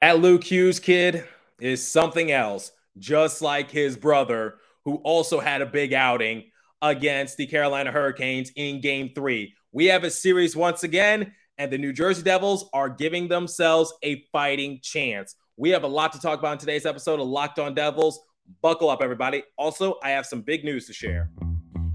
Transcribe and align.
At 0.00 0.20
Luke 0.20 0.44
Hughes, 0.44 0.78
kid, 0.78 1.24
is 1.60 1.84
something 1.84 2.30
else, 2.30 2.70
just 2.98 3.42
like 3.42 3.68
his 3.68 3.96
brother, 3.96 4.58
who 4.84 4.96
also 4.98 5.40
had 5.40 5.60
a 5.60 5.66
big 5.66 5.92
outing 5.92 6.44
against 6.80 7.36
the 7.36 7.48
Carolina 7.48 7.90
Hurricanes 7.90 8.52
in 8.54 8.80
game 8.80 9.10
three. 9.12 9.54
We 9.72 9.86
have 9.86 10.04
a 10.04 10.10
series 10.10 10.54
once 10.54 10.84
again, 10.84 11.32
and 11.58 11.72
the 11.72 11.78
New 11.78 11.92
Jersey 11.92 12.22
Devils 12.22 12.70
are 12.72 12.88
giving 12.88 13.26
themselves 13.26 13.92
a 14.04 14.24
fighting 14.30 14.78
chance. 14.84 15.34
We 15.56 15.70
have 15.70 15.82
a 15.82 15.88
lot 15.88 16.12
to 16.12 16.20
talk 16.20 16.38
about 16.38 16.52
in 16.52 16.58
today's 16.58 16.86
episode 16.86 17.18
of 17.18 17.26
Locked 17.26 17.58
On 17.58 17.74
Devils. 17.74 18.20
Buckle 18.62 18.90
up, 18.90 19.02
everybody. 19.02 19.42
Also, 19.56 19.96
I 20.04 20.10
have 20.10 20.26
some 20.26 20.42
big 20.42 20.62
news 20.64 20.86
to 20.86 20.92
share. 20.92 21.28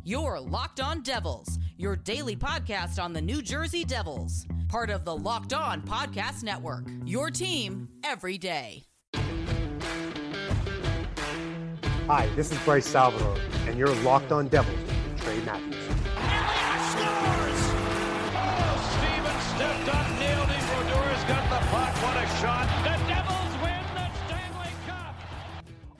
Your 0.03 0.41
Locked 0.41 0.81
On 0.81 1.01
Devils, 1.03 1.57
your 1.77 1.95
daily 1.95 2.35
podcast 2.35 3.01
on 3.01 3.13
the 3.13 3.21
New 3.21 3.41
Jersey 3.41 3.85
Devils, 3.85 4.45
part 4.73 4.89
of 4.89 5.05
the 5.05 5.15
Locked 5.15 5.53
On 5.53 5.83
Podcast 5.83 6.41
Network. 6.41 6.87
Your 7.05 7.29
team 7.29 7.87
every 8.03 8.39
day. 8.39 8.85
Hi, 12.07 12.27
this 12.35 12.51
is 12.51 12.57
Bryce 12.65 12.87
Salvador, 12.87 13.37
and 13.67 13.77
you're 13.77 13.93
Locked 13.97 14.31
On 14.31 14.47
Devils 14.47 14.75
with 14.75 15.21
Trey 15.21 15.39
Matthews. 15.41 15.75
scores! 15.75 16.01
Oh, 18.33 18.79
Steven 18.89 19.41
stepped 19.53 19.89
up, 19.93 20.09
nailed 20.17 20.49
it. 20.49 20.63
Brodeur's 20.65 21.23
got 21.25 21.43
the 21.51 21.59
puck. 21.67 21.93
What 22.01 22.17
a 22.17 22.27
shot. 22.41 22.92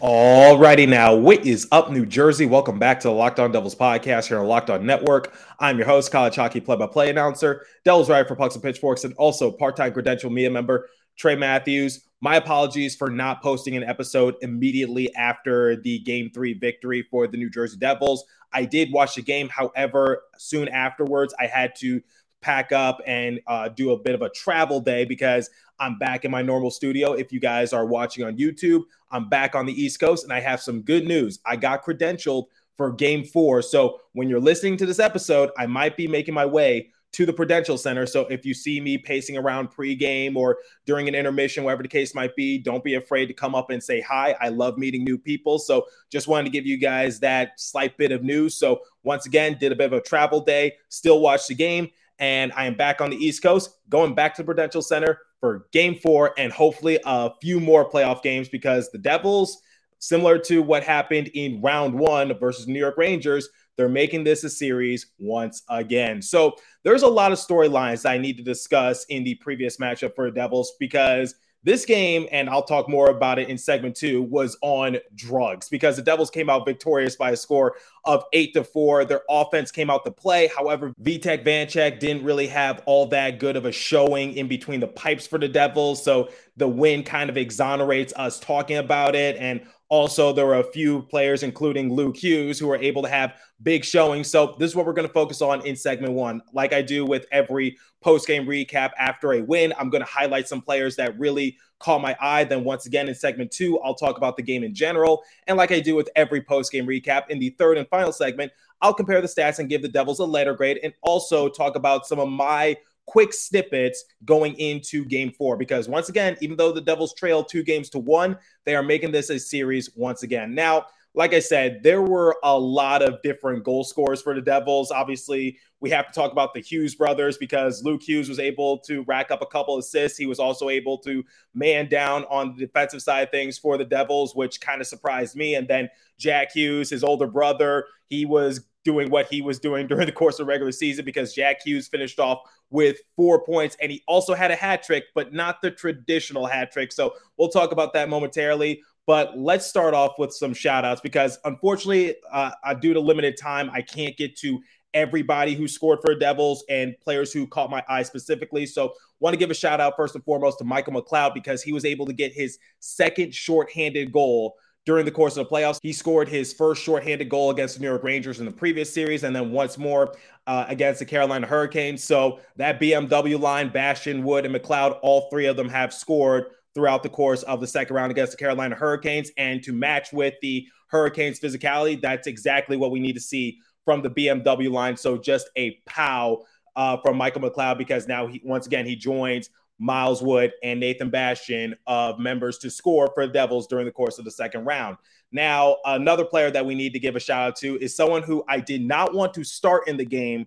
Alrighty 0.04 0.86
now, 0.86 1.16
what 1.16 1.46
is 1.46 1.66
up, 1.72 1.90
New 1.90 2.06
Jersey? 2.06 2.46
Welcome 2.46 2.78
back 2.78 3.00
to 3.00 3.08
the 3.08 3.14
Locked 3.14 3.40
On 3.40 3.54
Devils 3.54 3.74
podcast 3.74 4.28
here 4.28 4.38
on 4.38 4.48
Locked 4.48 4.70
On 4.70 4.86
Network. 4.86 5.34
I'm 5.62 5.78
your 5.78 5.88
host, 5.88 6.12
college 6.12 6.36
hockey 6.36 6.60
play-by-play 6.60 7.10
announcer, 7.10 7.66
Devils 7.86 8.10
writer 8.10 8.28
for 8.28 8.36
Pucks 8.36 8.56
and 8.56 8.62
Pitchforks, 8.62 9.06
and 9.06 9.14
also 9.14 9.50
part-time 9.50 9.94
credential 9.94 10.30
media 10.30 10.50
member 10.50 10.90
Trey 11.16 11.38
Matthews. 11.38 12.02
My 12.20 12.36
apologies 12.36 12.98
for 12.98 13.10
not 13.10 13.42
posting 13.42 13.78
an 13.78 13.84
episode 13.84 14.36
immediately 14.42 15.16
after 15.16 15.78
the 15.78 16.00
Game 16.00 16.30
Three 16.34 16.54
victory 16.54 17.08
for 17.10 17.26
the 17.26 17.38
New 17.38 17.50
Jersey 17.50 17.78
Devils. 17.78 18.26
I 18.52 18.66
did 18.66 18.92
watch 18.92 19.16
the 19.16 19.22
game, 19.22 19.48
however, 19.48 20.24
soon 20.38 20.68
afterwards 20.68 21.34
I 21.40 21.46
had 21.46 21.76
to 21.78 22.02
pack 22.42 22.74
up 22.74 23.00
and 23.08 23.40
uh, 23.48 23.70
do 23.70 23.92
a 23.92 23.98
bit 23.98 24.16
of 24.16 24.22
a 24.22 24.28
travel 24.28 24.82
day 24.82 25.06
because 25.06 25.50
I'm 25.80 25.98
back 25.98 26.26
in 26.26 26.32
my 26.32 26.42
normal 26.42 26.72
studio. 26.72 27.14
If 27.14 27.32
you 27.32 27.40
guys 27.40 27.74
are 27.74 27.86
watching 27.86 28.24
on 28.24 28.38
YouTube, 28.38 28.84
I'm 29.12 29.30
back 29.30 29.56
on 29.56 29.66
the 29.66 29.74
East 29.74 30.00
Coast 30.00 30.24
and 30.24 30.34
I 30.34 30.40
have 30.40 30.62
some 30.62 30.82
good 30.82 31.06
news. 31.06 31.40
I 31.46 31.56
got 31.56 31.84
credentialed 31.84 32.46
for 32.76 32.92
game 32.92 33.24
four. 33.24 33.62
So 33.62 34.00
when 34.14 34.30
you're 34.30 34.40
listening 34.40 34.78
to 34.78 34.86
this 34.86 35.00
episode, 35.00 35.52
I 35.58 35.68
might 35.68 35.96
be 35.98 36.08
making 36.08 36.34
my 36.34 36.46
way 36.46 36.90
to 37.14 37.28
the 37.28 37.34
Prudential 37.34 37.78
Center. 37.78 38.08
So 38.08 38.22
if 38.22 38.44
you 38.44 38.56
see 38.56 38.82
me 38.82 38.98
pacing 38.98 39.38
around 39.38 39.70
pregame 39.70 40.36
or 40.36 40.58
during 40.86 41.08
an 41.08 41.14
intermission, 41.14 41.64
whatever 41.64 41.84
the 41.84 41.90
case 41.90 42.16
might 42.16 42.36
be, 42.36 42.58
don't 42.58 42.84
be 42.84 42.96
afraid 42.96 43.28
to 43.28 43.34
come 43.34 43.54
up 43.54 43.70
and 43.70 43.82
say 43.82 44.02
hi. 44.02 44.36
I 44.42 44.50
love 44.50 44.80
meeting 44.80 45.04
new 45.04 45.20
people. 45.20 45.60
So 45.60 45.86
just 46.12 46.28
wanted 46.28 46.46
to 46.46 46.50
give 46.50 46.66
you 46.66 46.78
guys 46.78 47.20
that 47.20 47.60
slight 47.60 47.98
bit 47.98 48.12
of 48.12 48.24
news. 48.24 48.56
So 48.56 48.82
once 49.04 49.28
again, 49.28 49.58
did 49.60 49.72
a 49.72 49.76
bit 49.76 49.86
of 49.86 49.94
a 49.94 50.02
travel 50.02 50.42
day, 50.42 50.74
still 50.90 51.22
watched 51.22 51.50
the 51.50 51.56
game, 51.56 51.90
and 52.18 52.52
I 52.56 52.66
am 52.66 52.74
back 52.74 53.00
on 53.00 53.12
the 53.12 53.18
East 53.18 53.44
Coast, 53.44 53.70
going 53.90 54.16
back 54.16 54.34
to 54.36 54.42
the 54.42 54.46
Prudential 54.46 54.82
Center 54.82 55.20
for 55.44 55.68
game 55.74 55.94
four 55.94 56.34
and 56.38 56.54
hopefully 56.54 56.98
a 57.04 57.30
few 57.42 57.60
more 57.60 57.90
playoff 57.90 58.22
games 58.22 58.48
because 58.48 58.90
the 58.92 58.98
Devils, 58.98 59.62
similar 60.00 60.40
to 60.40 60.62
what 60.62 60.86
happened 60.86 61.28
in 61.34 61.62
round 61.62 61.94
one 61.94 62.34
versus 62.40 62.66
New 62.66 62.80
York 62.80 62.96
Rangers, 62.98 63.50
they're 63.76 63.90
making 63.90 64.24
this 64.24 64.46
a 64.46 64.50
series 64.50 65.08
once 65.20 65.64
again. 65.70 66.22
So 66.22 66.56
there's 66.86 67.02
a 67.04 67.10
lot 67.10 67.34
of 67.34 67.40
storylines 67.40 68.10
I 68.10 68.18
need 68.18 68.38
to 68.38 68.44
discuss 68.44 69.04
in 69.10 69.26
the 69.26 69.36
previous 69.36 69.80
matchup 69.80 70.16
for 70.16 70.32
the 70.32 70.36
Devils 70.36 70.72
because 70.80 71.36
this 71.64 71.86
game, 71.86 72.28
and 72.32 72.50
I'll 72.50 72.64
talk 72.64 72.90
more 72.90 73.10
about 73.10 73.40
it 73.40 73.50
in 73.50 73.58
segment 73.58 73.96
two, 73.96 74.24
was 74.24 74.58
on 74.62 74.98
drugs 75.16 75.70
because 75.70 75.96
the 75.96 76.02
Devils 76.02 76.30
came 76.30 76.50
out 76.50 76.66
victorious 76.66 77.16
by 77.16 77.32
a 77.32 77.38
score 77.38 77.76
of 78.06 78.24
eight 78.34 78.54
to 78.54 78.64
four. 78.64 79.06
Their 79.06 79.22
offense 79.30 79.72
came 79.72 79.90
out 79.90 80.04
to 80.06 80.12
play. 80.12 80.50
However, 80.56 80.94
Vitek 81.02 81.46
Vanecek 81.46 82.00
didn't 82.00 82.24
really 82.24 82.48
have 82.48 82.84
all 82.86 83.06
that 83.08 83.40
good 83.40 83.56
of 83.56 83.66
a 83.66 83.72
showing 83.72 84.34
in 84.34 84.48
between 84.48 84.80
the 84.80 84.88
pipes 84.88 85.26
for 85.26 85.40
the 85.40 85.48
Devils. 85.48 86.04
So 86.04 86.30
the 86.58 86.68
win 86.68 87.04
kind 87.04 87.30
of 87.30 87.38
exonerates 87.38 88.14
us 88.18 88.40
talking 88.40 88.78
about 88.78 89.16
it. 89.16 89.38
And 89.38 89.62
also, 89.94 90.34
there 90.34 90.48
were 90.48 90.56
a 90.56 90.64
few 90.64 91.04
players, 91.04 91.44
including 91.44 91.94
Luke 91.94 92.18
Hughes, 92.18 92.58
who 92.58 92.66
were 92.66 92.78
able 92.78 93.04
to 93.04 93.10
have 93.10 93.36
big 93.62 93.86
showings. 93.86 94.28
So, 94.28 94.56
this 94.58 94.72
is 94.72 94.76
what 94.76 94.88
we're 94.88 94.94
going 94.94 95.08
to 95.08 95.14
focus 95.14 95.40
on 95.40 95.64
in 95.68 95.76
segment 95.76 96.14
one. 96.14 96.42
Like 96.52 96.74
I 96.74 96.82
do 96.82 97.06
with 97.06 97.28
every 97.32 97.78
post 98.02 98.26
game 98.26 98.48
recap 98.48 98.90
after 98.98 99.34
a 99.34 99.44
win, 99.44 99.72
I'm 99.78 99.92
going 99.92 100.04
to 100.04 100.10
highlight 100.10 100.48
some 100.48 100.62
players 100.62 100.96
that 100.96 101.20
really 101.20 101.60
caught 101.78 102.02
my 102.02 102.18
eye. 102.20 102.44
Then, 102.44 102.64
once 102.64 102.88
again, 102.88 103.08
in 103.08 103.14
segment 103.14 103.52
two, 103.52 103.80
I'll 103.82 103.94
talk 103.94 104.18
about 104.18 104.36
the 104.36 104.42
game 104.42 104.64
in 104.64 104.74
general. 104.74 105.22
And 105.46 105.58
like 105.58 105.72
I 105.72 105.80
do 105.80 105.94
with 105.94 106.10
every 106.16 106.42
post 106.42 106.72
game 106.72 106.88
recap, 106.88 107.30
in 107.30 107.38
the 107.38 107.52
third 107.60 107.78
and 107.78 107.88
final 107.90 108.12
segment, 108.12 108.52
I'll 108.82 108.96
compare 108.96 109.22
the 109.22 109.28
stats 109.28 109.60
and 109.60 109.70
give 109.70 109.84
the 109.84 109.90
Devils 109.90 110.18
a 110.18 110.26
letter 110.26 110.56
grade 110.56 110.80
and 110.82 110.92
also 111.04 111.50
talk 111.50 111.76
about 111.76 112.08
some 112.08 112.18
of 112.18 112.30
my 112.30 112.78
quick 113.06 113.34
snippets 113.34 114.04
going 114.26 114.58
into 114.60 115.06
game 115.06 115.32
four. 115.32 115.58
Because 115.58 115.88
once 115.88 116.10
again, 116.10 116.38
even 116.42 116.58
though 116.58 116.72
the 116.72 116.82
Devils 116.82 117.14
trail 117.14 117.44
two 117.44 117.64
games 117.64 117.90
to 117.92 118.00
one, 118.00 118.38
they 118.66 118.76
are 118.76 118.84
making 118.84 119.12
this 119.12 119.30
a 119.30 119.40
series 119.40 119.90
once 119.96 120.24
again. 120.24 120.56
Now, 120.56 120.86
like 121.16 121.34
I 121.34 121.40
said, 121.40 121.84
there 121.84 122.02
were 122.02 122.36
a 122.44 122.58
lot 122.58 123.04
of 123.04 123.22
different 123.22 123.64
goal 123.64 123.84
scores 123.84 124.22
for 124.22 124.34
the 124.34 124.42
Devils. 124.42 124.90
Obviously, 124.90 125.60
we 125.80 125.92
have 125.92 126.08
to 126.08 126.14
talk 126.14 126.32
about 126.32 126.56
the 126.56 126.60
Hughes 126.60 126.96
brothers 126.96 127.38
because 127.38 127.84
Luke 127.84 128.02
Hughes 128.02 128.30
was 128.30 128.40
able 128.40 128.80
to 128.80 129.04
rack 129.04 129.30
up 129.30 129.42
a 129.44 129.46
couple 129.46 129.78
assists. 129.78 130.18
He 130.18 130.26
was 130.26 130.40
also 130.40 130.70
able 130.70 130.98
to 131.00 131.24
man 131.54 131.88
down 131.88 132.26
on 132.32 132.56
the 132.56 132.66
defensive 132.66 133.04
side 133.04 133.22
of 133.22 133.30
things 133.30 133.60
for 133.60 133.78
the 133.78 133.86
Devils, 133.86 134.36
which 134.36 134.60
kind 134.60 134.82
of 134.82 134.88
surprised 134.88 135.36
me. 135.36 135.54
And 135.54 135.68
then 135.68 135.90
Jack 136.18 136.54
Hughes, 136.54 136.90
his 136.90 137.04
older 137.04 137.28
brother, 137.28 137.86
he 138.08 138.26
was 138.26 138.66
doing 138.84 139.10
what 139.10 139.28
he 139.28 139.42
was 139.42 139.60
doing 139.60 139.88
during 139.88 140.06
the 140.06 140.12
course 140.12 140.40
of 140.40 140.48
regular 140.48 140.72
season 140.72 141.06
because 141.06 141.34
Jack 141.34 141.58
Hughes 141.64 141.88
finished 141.88 142.20
off 142.20 142.42
with 142.70 142.98
four 143.16 143.44
points 143.46 143.78
and 143.82 143.92
he 143.92 144.04
also 144.08 144.34
had 144.34 144.52
a 144.52 144.56
hat 144.56 144.84
trick, 144.84 145.06
but 145.16 145.34
not 145.34 145.62
the 145.62 145.72
traditional 145.72 146.46
hat 146.46 146.72
trick. 146.72 146.92
So 146.92 147.14
we'll 147.38 147.50
talk 147.50 147.72
about 147.72 147.94
that 147.94 148.10
momentarily. 148.10 148.82
But 149.06 149.38
let's 149.38 149.66
start 149.66 149.94
off 149.94 150.14
with 150.18 150.34
some 150.34 150.54
shout 150.54 150.86
outs 150.86 151.02
because 151.02 151.38
unfortunately, 151.44 152.16
uh, 152.32 152.52
due 152.76 152.94
to 152.94 153.00
limited 153.02 153.36
time, 153.38 153.70
I 153.74 153.82
can't 153.82 154.16
get 154.16 154.38
to 154.38 154.62
everybody 154.94 155.56
who 155.56 155.68
scored 155.68 156.00
for 156.02 156.16
Devils 156.16 156.64
and 156.70 156.96
players 157.02 157.34
who 157.34 157.48
caught 157.48 157.70
my 157.70 157.84
eye 157.90 158.04
specifically. 158.04 158.66
So, 158.66 158.94
want 159.20 159.34
to 159.34 159.38
give 159.38 159.52
a 159.52 159.56
shout 159.56 159.82
out 159.82 159.96
first 159.96 160.16
and 160.16 160.24
foremost 160.24 160.58
to 160.60 160.64
Michael 160.64 160.94
McLeod 160.94 161.34
because 161.34 161.64
he 161.64 161.74
was 161.74 161.86
able 161.86 162.06
to 162.06 162.14
get 162.14 162.34
his 162.34 162.58
second 162.80 163.34
shorthanded 163.34 164.12
goal 164.12 164.56
during 164.86 165.06
the 165.06 165.12
course 165.12 165.38
of 165.38 165.48
the 165.48 165.54
playoffs. 165.54 165.80
He 165.82 165.94
scored 165.94 166.28
his 166.28 166.54
first 166.54 166.84
shorthanded 166.84 167.30
goal 167.30 167.52
against 167.52 167.76
the 167.76 167.82
New 167.82 167.88
York 167.88 168.04
Rangers 168.04 168.40
in 168.40 168.46
the 168.46 168.52
previous 168.52 168.94
series, 168.94 169.24
and 169.24 169.36
then 169.36 169.52
once 169.52 169.78
more 169.78 170.16
uh, 170.48 170.66
against 170.68 171.00
the 171.00 171.06
Carolina 171.06 171.48
Hurricanes. 171.48 172.04
So 172.04 172.40
that 172.58 172.80
BMW 172.80 173.40
line, 173.40 173.70
Bastian, 173.70 174.24
Wood, 174.24 174.46
and 174.46 174.54
McLeod, 174.54 175.00
all 175.02 175.30
three 175.30 175.46
of 175.46 175.56
them 175.56 175.70
have 175.70 175.94
scored 175.94 176.46
throughout 176.76 177.04
the 177.04 177.10
course 177.10 177.44
of 177.44 177.62
the 177.62 177.68
second 177.68 177.96
round 177.96 178.12
against 178.12 178.32
the 178.32 178.38
Carolina 178.38 178.76
Hurricanes. 178.76 179.32
And 179.38 179.64
to 179.64 179.72
match 179.72 180.12
with 180.12 180.34
the 180.42 180.68
Hurricanes' 180.88 181.40
physicality, 181.40 182.02
that's 182.02 182.28
exactly 182.28 182.78
what 182.78 182.92
we 182.92 183.00
need 183.00 183.14
to 183.14 183.22
see 183.22 183.60
from 183.86 184.02
the 184.02 184.10
BMW 184.10 184.72
line. 184.72 184.98
So 184.98 185.18
just 185.18 185.50
a 185.56 185.80
pow 185.86 186.44
uh, 186.76 186.98
from 186.98 187.18
Michael 187.18 187.42
McLeod 187.42 187.78
because 187.78 188.08
now 188.08 188.28
he 188.28 188.42
once 188.44 188.66
again 188.66 188.86
he 188.86 188.96
joins 188.96 189.50
Miles 189.80 190.22
Wood, 190.22 190.52
and 190.64 190.80
Nathan 190.80 191.10
Bastian 191.10 191.76
of 191.88 192.20
members 192.20 192.58
to 192.60 192.70
score 192.70 193.12
for 193.14 193.28
the 193.28 193.34
Devils 193.34 193.68
during 193.68 193.86
the 193.86 193.92
course 193.92 194.20
of 194.20 194.26
the 194.26 194.32
second 194.32 194.66
round. 194.66 194.98
Now, 195.32 195.78
another 195.86 196.26
player 196.26 196.52
that 196.52 196.66
we 196.66 196.76
need 196.76 196.94
to 196.94 197.00
give 197.00 197.16
a 197.16 197.20
shout 197.20 197.48
out 197.48 197.56
to 197.58 197.78
is 197.80 197.96
someone 197.96 198.24
who 198.24 198.44
I 198.48 198.60
did 198.60 198.82
not 198.82 199.14
want 199.14 199.34
to 199.34 199.44
start 199.44 199.88
in 199.88 199.98
the 199.98 200.06
game, 200.06 200.46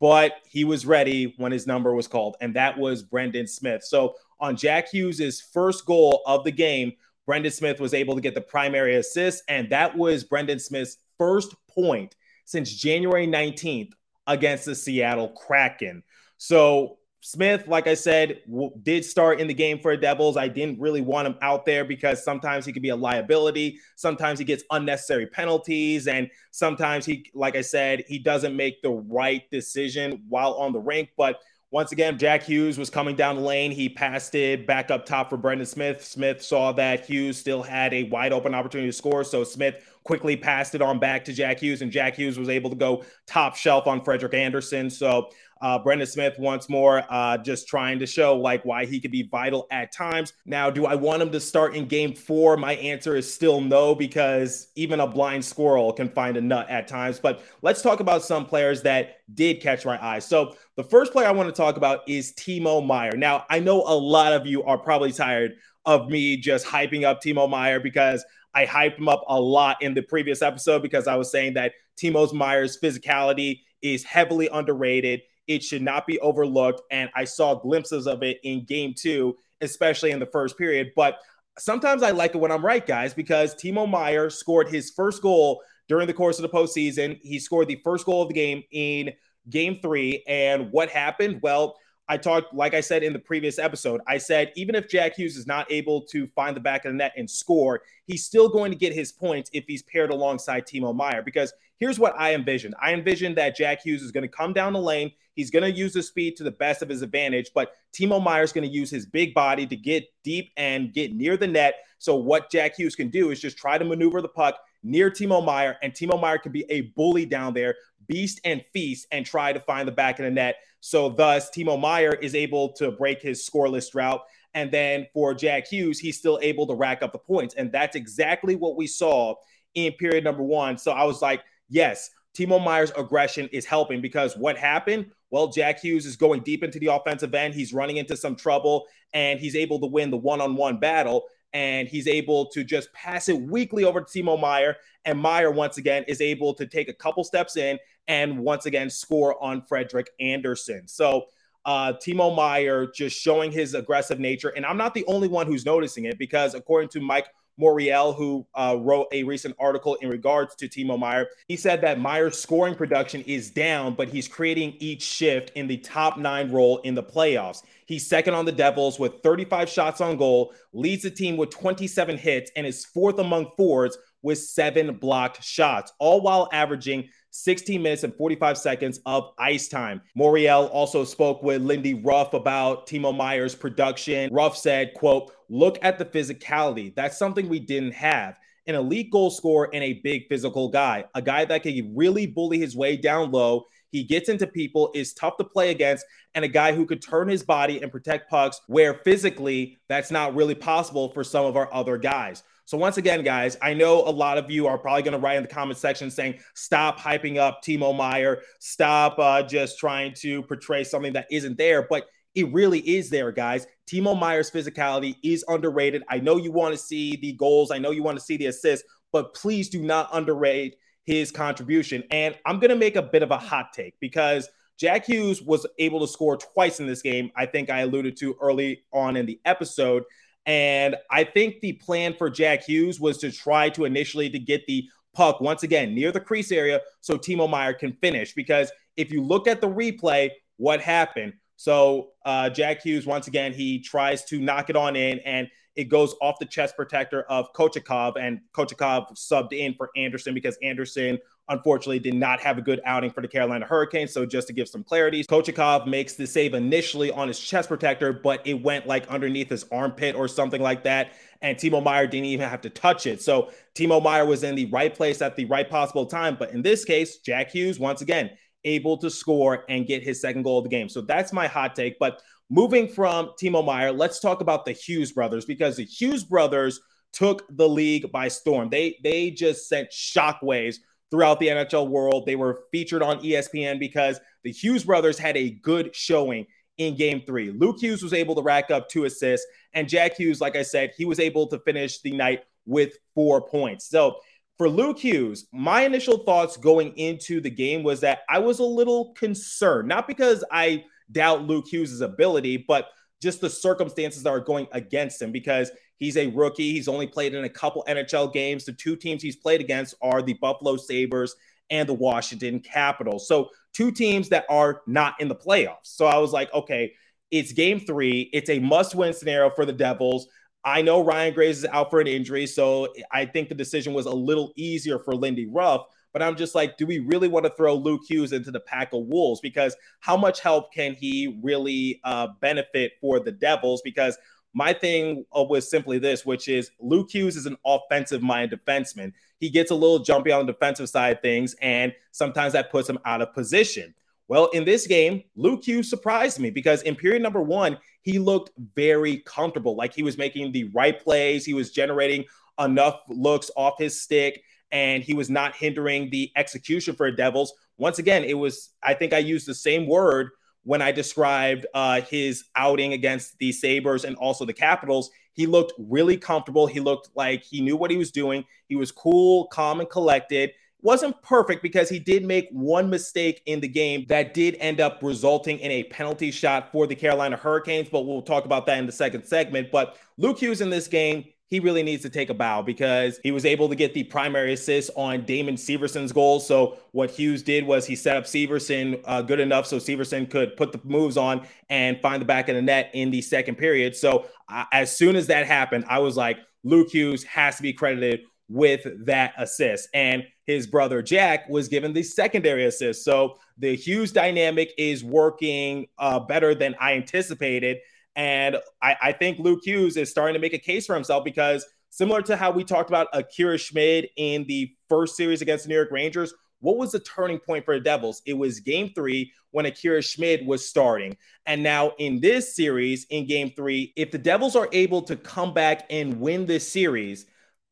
but 0.00 0.32
he 0.46 0.64
was 0.64 0.86
ready 0.86 1.34
when 1.38 1.52
his 1.52 1.66
number 1.66 1.94
was 1.94 2.06
called, 2.06 2.36
and 2.40 2.54
that 2.54 2.78
was 2.78 3.02
Brendan 3.02 3.46
Smith. 3.46 3.82
So, 3.84 4.14
on 4.40 4.56
Jack 4.56 4.90
Hughes' 4.90 5.40
first 5.40 5.84
goal 5.84 6.22
of 6.24 6.44
the 6.44 6.52
game, 6.52 6.92
Brendan 7.26 7.50
Smith 7.52 7.80
was 7.80 7.92
able 7.92 8.14
to 8.14 8.20
get 8.20 8.34
the 8.34 8.40
primary 8.40 8.96
assist, 8.96 9.42
and 9.48 9.68
that 9.70 9.96
was 9.96 10.24
Brendan 10.24 10.60
Smith's 10.60 10.98
first 11.18 11.54
point 11.68 12.14
since 12.44 12.72
January 12.72 13.26
19th 13.26 13.90
against 14.26 14.64
the 14.64 14.74
Seattle 14.74 15.28
Kraken. 15.28 16.02
So 16.38 16.98
Smith, 17.20 17.66
like 17.66 17.86
I 17.86 17.94
said, 17.94 18.40
w- 18.48 18.70
did 18.82 19.04
start 19.04 19.40
in 19.40 19.48
the 19.48 19.54
game 19.54 19.80
for 19.80 19.94
the 19.94 20.00
Devils. 20.00 20.36
I 20.36 20.48
didn't 20.48 20.80
really 20.80 21.00
want 21.00 21.26
him 21.26 21.36
out 21.42 21.66
there 21.66 21.84
because 21.84 22.22
sometimes 22.22 22.64
he 22.64 22.72
could 22.72 22.82
be 22.82 22.90
a 22.90 22.96
liability. 22.96 23.80
Sometimes 23.96 24.38
he 24.38 24.44
gets 24.44 24.62
unnecessary 24.70 25.26
penalties. 25.26 26.06
And 26.06 26.30
sometimes 26.52 27.04
he, 27.04 27.30
like 27.34 27.56
I 27.56 27.62
said, 27.62 28.04
he 28.06 28.18
doesn't 28.18 28.56
make 28.56 28.82
the 28.82 28.90
right 28.90 29.42
decision 29.50 30.22
while 30.28 30.54
on 30.54 30.72
the 30.72 30.78
rink. 30.78 31.10
But 31.16 31.40
once 31.70 31.92
again, 31.92 32.16
Jack 32.18 32.44
Hughes 32.44 32.78
was 32.78 32.88
coming 32.88 33.14
down 33.14 33.36
the 33.36 33.42
lane. 33.42 33.72
He 33.72 33.90
passed 33.90 34.34
it 34.34 34.66
back 34.66 34.90
up 34.90 35.04
top 35.04 35.28
for 35.28 35.36
Brendan 35.36 35.66
Smith. 35.66 36.02
Smith 36.02 36.42
saw 36.42 36.72
that 36.72 37.04
Hughes 37.04 37.36
still 37.36 37.62
had 37.62 37.92
a 37.92 38.04
wide 38.04 38.32
open 38.32 38.54
opportunity 38.54 38.88
to 38.88 38.96
score. 38.96 39.22
So 39.22 39.44
Smith 39.44 39.84
quickly 40.02 40.34
passed 40.34 40.74
it 40.74 40.80
on 40.80 40.98
back 40.98 41.26
to 41.26 41.34
Jack 41.34 41.58
Hughes, 41.58 41.82
and 41.82 41.92
Jack 41.92 42.14
Hughes 42.14 42.38
was 42.38 42.48
able 42.48 42.70
to 42.70 42.76
go 42.76 43.04
top 43.26 43.54
shelf 43.54 43.86
on 43.86 44.02
Frederik 44.02 44.32
Andersen. 44.32 44.88
So 44.88 45.28
Uh, 45.60 45.78
Brendan 45.78 46.06
Smith 46.06 46.38
once 46.38 46.68
more, 46.68 47.02
uh, 47.10 47.38
just 47.38 47.68
trying 47.68 47.98
to 47.98 48.06
show 48.06 48.36
like 48.36 48.64
why 48.64 48.86
he 48.86 49.00
could 49.00 49.10
be 49.10 49.22
vital 49.22 49.66
at 49.70 49.92
times. 49.92 50.32
Now, 50.46 50.70
do 50.70 50.86
I 50.86 50.94
want 50.94 51.22
him 51.22 51.30
to 51.32 51.40
start 51.40 51.74
in 51.74 51.86
game 51.86 52.14
four? 52.14 52.56
My 52.56 52.74
answer 52.76 53.16
is 53.16 53.32
still 53.32 53.60
no, 53.60 53.94
because 53.94 54.68
even 54.76 55.00
a 55.00 55.06
blind 55.06 55.44
squirrel 55.44 55.92
can 55.92 56.08
find 56.08 56.36
a 56.36 56.40
nut 56.40 56.68
at 56.68 56.88
times. 56.88 57.18
But 57.18 57.42
let's 57.62 57.82
talk 57.82 58.00
about 58.00 58.22
some 58.22 58.46
players 58.46 58.82
that 58.82 59.16
did 59.34 59.60
catch 59.60 59.84
my 59.84 60.04
eye. 60.04 60.20
So 60.20 60.56
the 60.76 60.84
first 60.84 61.12
player 61.12 61.26
I 61.26 61.32
want 61.32 61.48
to 61.48 61.54
talk 61.54 61.76
about 61.76 62.08
is 62.08 62.32
Timo 62.32 62.84
Meier. 62.84 63.16
Now, 63.16 63.44
I 63.50 63.58
know 63.58 63.82
a 63.86 63.96
lot 63.96 64.32
of 64.32 64.46
you 64.46 64.62
are 64.64 64.78
probably 64.78 65.12
tired 65.12 65.56
of 65.84 66.08
me 66.08 66.36
just 66.36 66.66
hyping 66.66 67.04
up 67.04 67.22
Timo 67.22 67.48
Meier 67.48 67.80
because 67.80 68.24
I 68.54 68.66
hyped 68.66 68.98
him 68.98 69.08
up 69.08 69.24
a 69.28 69.40
lot 69.40 69.82
in 69.82 69.94
the 69.94 70.02
previous 70.02 70.42
episode 70.42 70.82
because 70.82 71.06
I 71.06 71.16
was 71.16 71.30
saying 71.30 71.54
that 71.54 71.72
Timo 71.96 72.32
Meier's 72.32 72.78
physicality 72.78 73.60
is 73.82 74.04
heavily 74.04 74.48
underrated. 74.52 75.22
It 75.48 75.64
should 75.64 75.82
not 75.82 76.06
be 76.06 76.20
overlooked. 76.20 76.82
And 76.90 77.10
I 77.16 77.24
saw 77.24 77.54
glimpses 77.54 78.06
of 78.06 78.22
it 78.22 78.38
in 78.44 78.64
game 78.64 78.94
two, 78.96 79.36
especially 79.60 80.12
in 80.12 80.20
the 80.20 80.26
first 80.26 80.56
period. 80.56 80.92
But 80.94 81.18
sometimes 81.58 82.02
I 82.02 82.12
like 82.12 82.34
it 82.34 82.38
when 82.38 82.52
I'm 82.52 82.64
right, 82.64 82.86
guys, 82.86 83.14
because 83.14 83.54
Timo 83.54 83.88
Meier 83.88 84.30
scored 84.30 84.68
his 84.68 84.90
first 84.90 85.22
goal 85.22 85.62
during 85.88 86.06
the 86.06 86.14
course 86.14 86.38
of 86.38 86.42
the 86.42 86.48
postseason. 86.48 87.18
He 87.22 87.38
scored 87.38 87.68
the 87.68 87.80
first 87.82 88.06
goal 88.06 88.22
of 88.22 88.28
the 88.28 88.34
game 88.34 88.62
in 88.70 89.12
game 89.50 89.78
three. 89.80 90.22
And 90.28 90.70
what 90.70 90.90
happened? 90.90 91.40
Well, 91.42 91.76
I 92.10 92.16
talked, 92.16 92.54
like 92.54 92.72
I 92.72 92.80
said 92.80 93.02
in 93.02 93.12
the 93.12 93.18
previous 93.18 93.58
episode, 93.58 94.00
I 94.06 94.16
said 94.16 94.52
even 94.56 94.74
if 94.74 94.88
Jack 94.88 95.16
Hughes 95.16 95.36
is 95.36 95.46
not 95.46 95.70
able 95.70 96.02
to 96.06 96.26
find 96.28 96.56
the 96.56 96.60
back 96.60 96.86
of 96.86 96.92
the 96.92 96.96
net 96.96 97.12
and 97.16 97.28
score, 97.28 97.82
he's 98.06 98.24
still 98.24 98.48
going 98.48 98.70
to 98.70 98.78
get 98.78 98.94
his 98.94 99.12
points 99.12 99.50
if 99.52 99.64
he's 99.66 99.82
paired 99.82 100.10
alongside 100.10 100.66
Timo 100.66 100.94
Meier 100.94 101.22
Because 101.22 101.52
here's 101.78 101.98
what 101.98 102.14
I 102.18 102.34
envision 102.34 102.74
I 102.80 102.92
envision 102.92 103.34
that 103.36 103.56
Jack 103.56 103.82
Hughes 103.82 104.02
is 104.02 104.12
going 104.12 104.22
to 104.22 104.28
come 104.28 104.52
down 104.52 104.72
the 104.72 104.80
lane. 104.80 105.12
He's 105.34 105.50
going 105.50 105.62
to 105.62 105.78
use 105.78 105.94
his 105.94 106.08
speed 106.08 106.36
to 106.36 106.44
the 106.44 106.50
best 106.50 106.82
of 106.82 106.88
his 106.88 107.02
advantage, 107.02 107.52
but 107.54 107.72
Timo 107.92 108.22
Meier 108.22 108.42
is 108.42 108.52
going 108.52 108.68
to 108.68 108.74
use 108.74 108.90
his 108.90 109.06
big 109.06 109.34
body 109.34 109.66
to 109.66 109.76
get 109.76 110.04
deep 110.24 110.50
and 110.56 110.92
get 110.92 111.14
near 111.14 111.36
the 111.36 111.46
net. 111.46 111.76
So, 111.98 112.16
what 112.16 112.50
Jack 112.50 112.76
Hughes 112.76 112.94
can 112.94 113.08
do 113.08 113.30
is 113.30 113.40
just 113.40 113.56
try 113.56 113.78
to 113.78 113.84
maneuver 113.84 114.20
the 114.20 114.28
puck 114.28 114.58
near 114.82 115.10
Timo 115.10 115.44
Meier, 115.44 115.76
and 115.82 115.92
Timo 115.92 116.20
Meier 116.20 116.38
can 116.38 116.52
be 116.52 116.64
a 116.70 116.82
bully 116.96 117.26
down 117.26 117.54
there, 117.54 117.74
beast 118.06 118.40
and 118.44 118.64
feast, 118.72 119.06
and 119.10 119.26
try 119.26 119.52
to 119.52 119.60
find 119.60 119.86
the 119.86 119.92
back 119.92 120.18
of 120.18 120.24
the 120.24 120.30
net. 120.30 120.56
So, 120.80 121.08
thus, 121.08 121.50
Timo 121.50 121.78
Meier 121.78 122.14
is 122.14 122.34
able 122.34 122.72
to 122.74 122.92
break 122.92 123.20
his 123.20 123.48
scoreless 123.48 123.90
drought. 123.90 124.22
And 124.54 124.70
then 124.70 125.06
for 125.12 125.34
Jack 125.34 125.68
Hughes, 125.68 125.98
he's 125.98 126.18
still 126.18 126.38
able 126.40 126.66
to 126.68 126.74
rack 126.74 127.02
up 127.02 127.12
the 127.12 127.18
points. 127.18 127.54
And 127.54 127.70
that's 127.70 127.96
exactly 127.96 128.56
what 128.56 128.76
we 128.76 128.86
saw 128.86 129.34
in 129.74 129.92
period 129.92 130.24
number 130.24 130.42
one. 130.42 130.78
So, 130.78 130.92
I 130.92 131.04
was 131.04 131.20
like, 131.20 131.42
yes, 131.68 132.10
Timo 132.36 132.62
Meier's 132.64 132.92
aggression 132.96 133.48
is 133.52 133.64
helping 133.64 134.00
because 134.00 134.36
what 134.36 134.56
happened? 134.56 135.06
Well, 135.30 135.48
Jack 135.48 135.80
Hughes 135.80 136.06
is 136.06 136.16
going 136.16 136.40
deep 136.40 136.62
into 136.62 136.78
the 136.78 136.86
offensive 136.86 137.34
end. 137.34 137.54
He's 137.54 137.72
running 137.72 137.96
into 137.96 138.16
some 138.16 138.36
trouble 138.36 138.86
and 139.12 139.40
he's 139.40 139.56
able 139.56 139.80
to 139.80 139.86
win 139.86 140.10
the 140.10 140.16
one 140.16 140.40
on 140.40 140.56
one 140.56 140.78
battle 140.78 141.24
and 141.52 141.88
he's 141.88 142.06
able 142.06 142.46
to 142.46 142.62
just 142.62 142.92
pass 142.92 143.28
it 143.28 143.40
weakly 143.40 143.84
over 143.84 144.00
to 144.00 144.06
Timo 144.06 144.40
Meier. 144.40 144.76
And 145.04 145.18
Meier, 145.18 145.50
once 145.50 145.78
again, 145.78 146.04
is 146.06 146.20
able 146.20 146.54
to 146.54 146.66
take 146.66 146.88
a 146.88 146.92
couple 146.92 147.24
steps 147.24 147.56
in 147.56 147.78
and 148.06 148.38
once 148.38 148.66
again 148.66 148.90
score 148.90 149.42
on 149.42 149.62
Frederik 149.62 150.10
Andersen. 150.20 150.86
So, 150.86 151.26
uh, 151.64 151.92
Timo 151.94 152.34
Meier 152.34 152.86
just 152.94 153.18
showing 153.18 153.52
his 153.52 153.74
aggressive 153.74 154.18
nature. 154.18 154.50
And 154.50 154.64
I'm 154.64 154.76
not 154.76 154.94
the 154.94 155.04
only 155.06 155.28
one 155.28 155.46
who's 155.46 155.66
noticing 155.66 156.04
it 156.04 156.18
because, 156.18 156.54
according 156.54 156.88
to 156.90 157.00
Mike 157.00 157.28
Morreale, 157.60 158.14
who 158.14 158.46
uh, 158.54 158.76
wrote 158.80 159.08
a 159.12 159.22
recent 159.24 159.54
article 159.58 159.96
in 159.96 160.08
regards 160.08 160.54
to 160.56 160.68
Timo 160.68 160.98
Meier. 160.98 161.28
He 161.46 161.56
said 161.56 161.80
that 161.80 162.00
Meier's 162.00 162.38
scoring 162.38 162.74
production 162.74 163.22
is 163.22 163.50
down, 163.50 163.94
but 163.94 164.08
he's 164.08 164.28
creating 164.28 164.76
each 164.78 165.02
shift 165.02 165.50
in 165.54 165.66
the 165.66 165.78
top 165.78 166.18
nine 166.18 166.50
role 166.50 166.78
in 166.78 166.94
the 166.94 167.02
playoffs. 167.02 167.62
He's 167.86 168.06
second 168.06 168.34
on 168.34 168.44
the 168.44 168.52
Devils 168.52 168.98
with 168.98 169.22
35 169.22 169.68
shots 169.68 170.00
on 170.00 170.16
goal, 170.16 170.52
leads 170.72 171.02
the 171.02 171.10
team 171.10 171.36
with 171.36 171.50
27 171.50 172.18
hits, 172.18 172.50
and 172.54 172.66
is 172.66 172.84
fourth 172.84 173.18
among 173.18 173.50
forwards 173.56 173.98
with 174.22 174.38
seven 174.38 174.94
blocked 174.94 175.42
shots, 175.42 175.92
all 175.98 176.20
while 176.20 176.48
averaging 176.52 177.08
16 177.38 177.80
minutes 177.80 178.04
and 178.04 178.14
45 178.14 178.58
seconds 178.58 179.00
of 179.06 179.30
ice 179.38 179.68
time. 179.68 180.02
Morreale 180.16 180.68
also 180.72 181.04
spoke 181.04 181.42
with 181.42 181.62
Lindy 181.62 181.94
Ruff 181.94 182.34
about 182.34 182.86
Timo 182.86 183.16
Meier's 183.16 183.54
production. 183.54 184.32
Ruff 184.32 184.56
said, 184.56 184.92
quote, 184.94 185.32
look 185.48 185.78
at 185.82 185.98
the 185.98 186.04
physicality. 186.04 186.94
That's 186.94 187.16
something 187.16 187.48
we 187.48 187.60
didn't 187.60 187.92
have. 187.92 188.38
An 188.66 188.74
elite 188.74 189.10
goal 189.10 189.30
scorer 189.30 189.70
and 189.72 189.82
a 189.82 190.00
big 190.04 190.28
physical 190.28 190.68
guy, 190.68 191.04
a 191.14 191.22
guy 191.22 191.44
that 191.44 191.62
can 191.62 191.94
really 191.96 192.26
bully 192.26 192.58
his 192.58 192.76
way 192.76 192.96
down 192.96 193.30
low. 193.30 193.64
He 193.90 194.02
gets 194.02 194.28
into 194.28 194.46
people, 194.46 194.90
is 194.94 195.14
tough 195.14 195.38
to 195.38 195.44
play 195.44 195.70
against, 195.70 196.04
and 196.34 196.44
a 196.44 196.48
guy 196.48 196.74
who 196.74 196.84
could 196.84 197.00
turn 197.00 197.28
his 197.28 197.42
body 197.42 197.80
and 197.80 197.90
protect 197.90 198.28
pucks 198.28 198.60
where 198.66 198.94
physically 199.04 199.78
that's 199.88 200.10
not 200.10 200.34
really 200.34 200.54
possible 200.54 201.08
for 201.10 201.24
some 201.24 201.46
of 201.46 201.56
our 201.56 201.72
other 201.72 201.96
guys. 201.96 202.42
So 202.68 202.76
once 202.76 202.98
again, 202.98 203.24
guys, 203.24 203.56
I 203.62 203.72
know 203.72 204.06
a 204.06 204.12
lot 204.12 204.36
of 204.36 204.50
you 204.50 204.66
are 204.66 204.76
probably 204.76 205.00
going 205.00 205.14
to 205.14 205.18
write 205.18 205.38
in 205.38 205.42
the 205.42 205.48
comment 205.48 205.78
section 205.78 206.10
saying, 206.10 206.40
"Stop 206.52 207.00
hyping 207.00 207.38
up 207.38 207.62
Timo 207.64 207.96
Meier. 207.96 208.42
Stop 208.58 209.18
uh, 209.18 209.42
just 209.42 209.78
trying 209.78 210.12
to 210.16 210.42
portray 210.42 210.84
something 210.84 211.14
that 211.14 211.28
isn't 211.30 211.56
there." 211.56 211.86
But 211.88 212.08
it 212.34 212.52
really 212.52 212.80
is 212.80 213.08
there, 213.08 213.32
guys. 213.32 213.66
Timo 213.90 214.20
Meier's 214.20 214.50
physicality 214.50 215.14
is 215.24 215.46
underrated. 215.48 216.02
I 216.10 216.18
know 216.18 216.36
you 216.36 216.52
want 216.52 216.74
to 216.74 216.78
see 216.78 217.16
the 217.16 217.32
goals. 217.32 217.70
I 217.70 217.78
know 217.78 217.90
you 217.90 218.02
want 218.02 218.18
to 218.18 218.24
see 218.24 218.36
the 218.36 218.48
assists, 218.48 218.86
but 219.12 219.32
please 219.32 219.70
do 219.70 219.82
not 219.82 220.10
underrate 220.12 220.76
his 221.04 221.30
contribution. 221.30 222.04
And 222.10 222.36
I'm 222.44 222.58
going 222.58 222.68
to 222.68 222.76
make 222.76 222.96
a 222.96 223.02
bit 223.02 223.22
of 223.22 223.30
a 223.30 223.38
hot 223.38 223.72
take 223.72 223.94
because 223.98 224.46
Jack 224.78 225.06
Hughes 225.06 225.40
was 225.40 225.66
able 225.78 226.00
to 226.00 226.06
score 226.06 226.36
twice 226.36 226.80
in 226.80 226.86
this 226.86 227.00
game. 227.00 227.30
I 227.34 227.46
think 227.46 227.70
I 227.70 227.80
alluded 227.80 228.18
to 228.18 228.36
early 228.42 228.82
on 228.92 229.16
in 229.16 229.24
the 229.24 229.40
episode. 229.46 230.04
And 230.48 230.96
I 231.10 231.24
think 231.24 231.60
the 231.60 231.74
plan 231.74 232.14
for 232.14 232.30
Jack 232.30 232.64
Hughes 232.64 232.98
was 232.98 233.18
to 233.18 233.30
try 233.30 233.68
to 233.70 233.84
initially 233.84 234.30
to 234.30 234.38
get 234.38 234.66
the 234.66 234.88
puck 235.14 235.42
once 235.42 235.62
again 235.62 235.94
near 235.94 236.10
the 236.10 236.20
crease 236.20 236.50
area 236.50 236.80
so 237.02 237.18
Timo 237.18 237.48
Meier 237.48 237.74
can 237.74 237.92
finish. 238.00 238.32
Because 238.32 238.72
if 238.96 239.12
you 239.12 239.22
look 239.22 239.46
at 239.46 239.60
the 239.60 239.68
replay, 239.68 240.30
what 240.56 240.80
happened? 240.80 241.34
So 241.56 242.12
uh, 242.24 242.48
Jack 242.48 242.82
Hughes 242.82 243.04
once 243.04 243.26
again 243.26 243.52
he 243.52 243.80
tries 243.80 244.24
to 244.26 244.40
knock 244.40 244.70
it 244.70 244.76
on 244.76 244.96
in 244.96 245.18
and 245.20 245.48
it 245.78 245.88
goes 245.88 246.16
off 246.20 246.40
the 246.40 246.44
chest 246.44 246.74
protector 246.74 247.22
of 247.30 247.52
Kochetkov 247.52 248.16
and 248.20 248.40
Kochetkov 248.52 249.12
subbed 249.16 249.52
in 249.52 249.74
for 249.74 249.90
Andersen 249.96 250.34
because 250.34 250.58
Andersen 250.60 251.18
unfortunately 251.48 252.00
did 252.00 252.14
not 252.14 252.40
have 252.40 252.58
a 252.58 252.60
good 252.60 252.80
outing 252.84 253.12
for 253.12 253.20
the 253.20 253.28
Carolina 253.28 253.64
Hurricanes. 253.64 254.12
So 254.12 254.26
just 254.26 254.48
to 254.48 254.52
give 254.52 254.68
some 254.68 254.82
clarity, 254.82 255.22
Kochetkov 255.22 255.86
makes 255.86 256.14
the 256.14 256.26
save 256.26 256.54
initially 256.54 257.12
on 257.12 257.28
his 257.28 257.38
chest 257.38 257.68
protector, 257.68 258.12
but 258.12 258.44
it 258.44 258.60
went 258.60 258.88
like 258.88 259.06
underneath 259.06 259.48
his 259.48 259.66
armpit 259.70 260.16
or 260.16 260.26
something 260.26 260.60
like 260.60 260.82
that. 260.82 261.12
And 261.42 261.56
Timo 261.56 261.80
Meier 261.80 262.08
didn't 262.08 262.26
even 262.26 262.48
have 262.48 262.62
to 262.62 262.70
touch 262.70 263.06
it. 263.06 263.22
So 263.22 263.50
Timo 263.76 264.02
Meier 264.02 264.26
was 264.26 264.42
in 264.42 264.56
the 264.56 264.66
right 264.72 264.92
place 264.92 265.22
at 265.22 265.36
the 265.36 265.44
right 265.44 265.70
possible 265.70 266.06
time. 266.06 266.34
But 266.36 266.50
in 266.50 266.60
this 266.60 266.84
case, 266.84 267.18
Jack 267.18 267.52
Hughes, 267.52 267.78
once 267.78 268.02
again, 268.02 268.30
able 268.64 268.98
to 268.98 269.10
score 269.10 269.64
and 269.68 269.86
get 269.86 270.02
his 270.02 270.20
second 270.20 270.42
goal 270.42 270.58
of 270.58 270.64
the 270.64 270.70
game. 270.70 270.88
So 270.88 271.02
that's 271.02 271.32
my 271.32 271.46
hot 271.46 271.76
take. 271.76 272.00
But 272.00 272.20
moving 272.50 272.88
from 272.88 273.30
Timo 273.40 273.64
Meier, 273.64 273.92
let's 273.92 274.20
talk 274.20 274.40
about 274.40 274.64
the 274.64 274.72
Hughes 274.72 275.12
brothers 275.12 275.44
because 275.44 275.76
the 275.76 275.84
Hughes 275.84 276.24
brothers 276.24 276.80
took 277.12 277.44
the 277.56 277.68
league 277.68 278.10
by 278.12 278.28
storm. 278.28 278.68
They 278.70 278.98
they 279.02 279.30
just 279.30 279.68
sent 279.68 279.90
shockwaves 279.90 280.76
throughout 281.10 281.40
the 281.40 281.48
NHL 281.48 281.88
world. 281.88 282.26
They 282.26 282.36
were 282.36 282.64
featured 282.70 283.02
on 283.02 283.20
ESPN 283.20 283.78
because 283.78 284.20
the 284.44 284.52
Hughes 284.52 284.84
brothers 284.84 285.18
had 285.18 285.36
a 285.36 285.50
good 285.50 285.94
showing 285.94 286.46
in 286.76 286.96
game 286.96 287.22
three. 287.26 287.50
Luke 287.50 287.78
Hughes 287.80 288.02
was 288.02 288.12
able 288.12 288.34
to 288.36 288.42
rack 288.42 288.70
up 288.70 288.88
two 288.88 289.04
assists, 289.04 289.46
and 289.72 289.88
Jack 289.88 290.16
Hughes, 290.16 290.40
like 290.40 290.56
I 290.56 290.62
said, 290.62 290.92
he 290.96 291.04
was 291.04 291.18
able 291.18 291.46
to 291.48 291.58
finish 291.60 292.00
the 292.00 292.12
night 292.12 292.44
with 292.66 292.92
four 293.14 293.40
points. 293.40 293.88
So 293.88 294.16
for 294.58 294.68
Luke 294.68 294.98
Hughes, 294.98 295.46
my 295.52 295.82
initial 295.82 296.18
thoughts 296.18 296.56
going 296.56 296.96
into 296.96 297.40
the 297.40 297.50
game 297.50 297.82
was 297.82 298.00
that 298.00 298.20
I 298.28 298.38
was 298.40 298.58
a 298.58 298.64
little 298.64 299.14
concerned, 299.14 299.88
not 299.88 300.06
because 300.06 300.44
I 300.52 300.84
doubt 301.10 301.44
Luke 301.46 301.66
Hughes' 301.68 302.00
ability, 302.00 302.64
but 302.68 302.88
just 303.20 303.40
the 303.40 303.50
circumstances 303.50 304.22
that 304.22 304.30
are 304.30 304.40
going 304.40 304.68
against 304.72 305.20
him 305.20 305.32
because 305.32 305.70
He's 305.98 306.16
a 306.16 306.28
rookie. 306.28 306.72
He's 306.72 306.88
only 306.88 307.06
played 307.06 307.34
in 307.34 307.44
a 307.44 307.48
couple 307.48 307.84
NHL 307.88 308.32
games. 308.32 308.64
The 308.64 308.72
two 308.72 308.96
teams 308.96 309.22
he's 309.22 309.36
played 309.36 309.60
against 309.60 309.96
are 310.00 310.22
the 310.22 310.34
Buffalo 310.34 310.76
Sabres 310.76 311.34
and 311.70 311.88
the 311.88 311.94
Washington 311.94 312.60
Capitals. 312.60 313.28
So, 313.28 313.50
two 313.74 313.90
teams 313.90 314.28
that 314.30 314.46
are 314.48 314.82
not 314.86 315.20
in 315.20 315.28
the 315.28 315.34
playoffs. 315.34 315.84
So, 315.84 316.06
I 316.06 316.18
was 316.18 316.32
like, 316.32 316.52
okay, 316.54 316.94
it's 317.30 317.52
game 317.52 317.80
three. 317.80 318.30
It's 318.32 318.48
a 318.48 318.60
must 318.60 318.94
win 318.94 319.12
scenario 319.12 319.50
for 319.50 319.66
the 319.66 319.72
Devils. 319.72 320.28
I 320.64 320.82
know 320.82 321.04
Ryan 321.04 321.34
Graves 321.34 321.58
is 321.58 321.64
out 321.66 321.90
for 321.90 322.00
an 322.00 322.06
injury. 322.06 322.46
So, 322.46 322.94
I 323.10 323.26
think 323.26 323.48
the 323.48 323.54
decision 323.54 323.92
was 323.92 324.06
a 324.06 324.12
little 324.12 324.52
easier 324.56 325.00
for 325.00 325.14
Lindy 325.14 325.46
Ruff. 325.46 325.84
But 326.18 326.26
I'm 326.26 326.34
just 326.34 326.56
like, 326.56 326.76
do 326.76 326.84
we 326.84 326.98
really 326.98 327.28
want 327.28 327.46
to 327.46 327.52
throw 327.52 327.76
Luke 327.76 328.00
Hughes 328.08 328.32
into 328.32 328.50
the 328.50 328.58
pack 328.58 328.92
of 328.92 329.06
wolves? 329.06 329.40
Because 329.40 329.76
how 330.00 330.16
much 330.16 330.40
help 330.40 330.74
can 330.74 330.94
he 330.94 331.38
really 331.44 332.00
uh, 332.02 332.26
benefit 332.40 332.94
for 333.00 333.20
the 333.20 333.30
Devils? 333.30 333.82
Because 333.84 334.18
my 334.52 334.72
thing 334.72 335.24
uh, 335.32 335.44
was 335.44 335.70
simply 335.70 336.00
this, 336.00 336.26
which 336.26 336.48
is 336.48 336.72
Luke 336.80 337.08
Hughes 337.08 337.36
is 337.36 337.46
an 337.46 337.56
offensive 337.64 338.20
minded 338.20 338.58
defenseman. 338.58 339.12
He 339.38 339.48
gets 339.48 339.70
a 339.70 339.76
little 339.76 340.00
jumpy 340.00 340.32
on 340.32 340.44
the 340.44 340.52
defensive 340.52 340.88
side 340.88 341.18
of 341.18 341.22
things, 341.22 341.54
and 341.62 341.92
sometimes 342.10 342.52
that 342.54 342.72
puts 342.72 342.88
him 342.88 342.98
out 343.04 343.22
of 343.22 343.32
position. 343.32 343.94
Well, 344.26 344.46
in 344.46 344.64
this 344.64 344.88
game, 344.88 345.22
Luke 345.36 345.64
Hughes 345.64 345.88
surprised 345.88 346.40
me 346.40 346.50
because 346.50 346.82
in 346.82 346.96
period 346.96 347.22
number 347.22 347.42
one, 347.42 347.78
he 348.02 348.18
looked 348.18 348.50
very 348.74 349.18
comfortable. 349.18 349.76
Like 349.76 349.94
he 349.94 350.02
was 350.02 350.18
making 350.18 350.50
the 350.50 350.64
right 350.74 351.00
plays, 351.00 351.44
he 351.44 351.54
was 351.54 351.70
generating 351.70 352.24
enough 352.58 353.02
looks 353.08 353.52
off 353.56 353.78
his 353.78 354.02
stick, 354.02 354.42
and 354.70 355.02
he 355.02 355.14
was 355.14 355.30
not 355.30 355.56
hindering 355.56 356.10
the 356.10 356.30
execution 356.36 356.94
for 356.94 357.10
Devils. 357.10 357.52
Once 357.78 357.98
again, 357.98 358.24
it 358.24 358.34
was, 358.34 358.70
I 358.82 358.94
think 358.94 359.12
I 359.12 359.18
used 359.18 359.46
the 359.46 359.54
same 359.54 359.86
word 359.86 360.30
when 360.64 360.82
I 360.82 360.92
described 360.92 361.66
uh, 361.74 362.00
his 362.02 362.44
outing 362.56 362.92
against 362.92 363.38
the 363.38 363.52
Sabres 363.52 364.04
and 364.04 364.16
also 364.16 364.44
the 364.44 364.52
Capitals. 364.52 365.10
He 365.32 365.46
looked 365.46 365.72
really 365.78 366.16
comfortable. 366.16 366.66
He 366.66 366.80
looked 366.80 367.10
like 367.14 367.44
he 367.44 367.60
knew 367.60 367.76
what 367.76 367.90
he 367.90 367.96
was 367.96 368.10
doing. 368.10 368.44
He 368.68 368.76
was 368.76 368.90
cool, 368.90 369.46
calm, 369.46 369.80
and 369.80 369.88
collected 369.88 370.50
wasn't 370.80 371.20
perfect 371.22 371.62
because 371.62 371.88
he 371.88 371.98
did 371.98 372.24
make 372.24 372.48
one 372.50 372.88
mistake 372.88 373.42
in 373.46 373.60
the 373.60 373.68
game 373.68 374.04
that 374.08 374.32
did 374.32 374.56
end 374.60 374.80
up 374.80 375.00
resulting 375.02 375.58
in 375.58 375.70
a 375.70 375.82
penalty 375.84 376.30
shot 376.30 376.70
for 376.70 376.86
the 376.86 376.94
Carolina 376.94 377.36
Hurricanes, 377.36 377.88
but 377.88 378.02
we'll 378.02 378.22
talk 378.22 378.44
about 378.44 378.66
that 378.66 378.78
in 378.78 378.86
the 378.86 378.92
second 378.92 379.24
segment. 379.24 379.70
But 379.72 379.96
Luke 380.18 380.38
Hughes 380.38 380.60
in 380.60 380.70
this 380.70 380.86
game, 380.86 381.24
he 381.48 381.60
really 381.60 381.82
needs 381.82 382.02
to 382.02 382.10
take 382.10 382.28
a 382.28 382.34
bow 382.34 382.62
because 382.62 383.18
he 383.22 383.30
was 383.30 383.46
able 383.46 383.68
to 383.70 383.74
get 383.74 383.94
the 383.94 384.04
primary 384.04 384.52
assist 384.52 384.90
on 384.96 385.24
Damon 385.24 385.56
Severson's 385.56 386.12
goal. 386.12 386.40
So 386.40 386.78
what 386.92 387.10
Hughes 387.10 387.42
did 387.42 387.66
was 387.66 387.86
he 387.86 387.96
set 387.96 388.16
up 388.16 388.24
Severson 388.24 389.00
uh, 389.06 389.22
good 389.22 389.40
enough 389.40 389.66
so 389.66 389.78
Severson 389.78 390.30
could 390.30 390.56
put 390.56 390.72
the 390.72 390.80
moves 390.84 391.16
on 391.16 391.46
and 391.70 392.00
find 392.00 392.20
the 392.20 392.26
back 392.26 392.48
of 392.50 392.54
the 392.54 392.62
net 392.62 392.90
in 392.92 393.10
the 393.10 393.22
second 393.22 393.56
period. 393.56 393.96
So 393.96 394.26
uh, 394.48 394.64
as 394.72 394.94
soon 394.94 395.16
as 395.16 395.26
that 395.28 395.46
happened, 395.46 395.86
I 395.88 396.00
was 396.00 396.16
like, 396.16 396.38
Luke 396.64 396.90
Hughes 396.90 397.24
has 397.24 397.56
to 397.56 397.62
be 397.62 397.72
credited 397.72 398.20
with 398.50 398.86
that 399.06 399.32
assist. 399.38 399.88
And 399.94 400.24
his 400.44 400.66
brother 400.66 401.02
Jack 401.02 401.48
was 401.48 401.68
given 401.68 401.92
the 401.92 402.02
secondary 402.02 402.64
assist. 402.66 403.04
So 403.04 403.36
the 403.56 403.74
Hughes 403.74 404.12
dynamic 404.12 404.72
is 404.76 405.04
working 405.04 405.86
uh, 405.98 406.20
better 406.20 406.54
than 406.54 406.74
I 406.80 406.94
anticipated. 406.94 407.78
And 408.18 408.56
I, 408.82 408.96
I, 409.00 409.12
think 409.12 409.38
Luke 409.38 409.60
Hughes 409.64 409.96
is 409.96 410.10
starting 410.10 410.34
to 410.34 410.40
make 410.40 410.52
a 410.52 410.58
case 410.58 410.86
for 410.86 410.94
himself 410.96 411.24
because 411.24 411.64
similar 411.88 412.20
to 412.22 412.36
how 412.36 412.50
we 412.50 412.64
talked 412.64 412.90
about 412.90 413.06
Akira 413.12 413.56
Schmid 413.56 414.08
in 414.16 414.44
the 414.48 414.74
first 414.88 415.16
series 415.16 415.40
against 415.40 415.64
the 415.64 415.68
New 415.68 415.76
York 415.76 415.92
Rangers, 415.92 416.34
what 416.58 416.76
was 416.76 416.90
the 416.90 416.98
turning 416.98 417.38
point 417.38 417.64
for 417.64 417.74
the 417.74 417.80
Devils? 417.80 418.20
It 418.26 418.32
was 418.34 418.58
game 418.58 418.90
three 418.92 419.32
when 419.52 419.66
Akira 419.66 420.02
Schmid 420.02 420.44
was 420.44 420.68
starting. 420.68 421.16
And 421.46 421.62
now 421.62 421.92
in 421.98 422.20
this 422.20 422.56
series, 422.56 423.06
in 423.10 423.24
game 423.28 423.52
three, 423.54 423.92
if 423.94 424.10
the 424.10 424.18
Devils 424.18 424.56
are 424.56 424.68
able 424.72 425.02
to 425.02 425.14
come 425.14 425.54
back 425.54 425.86
and 425.88 426.20
win 426.20 426.44
this 426.44 426.70
series, 426.70 427.24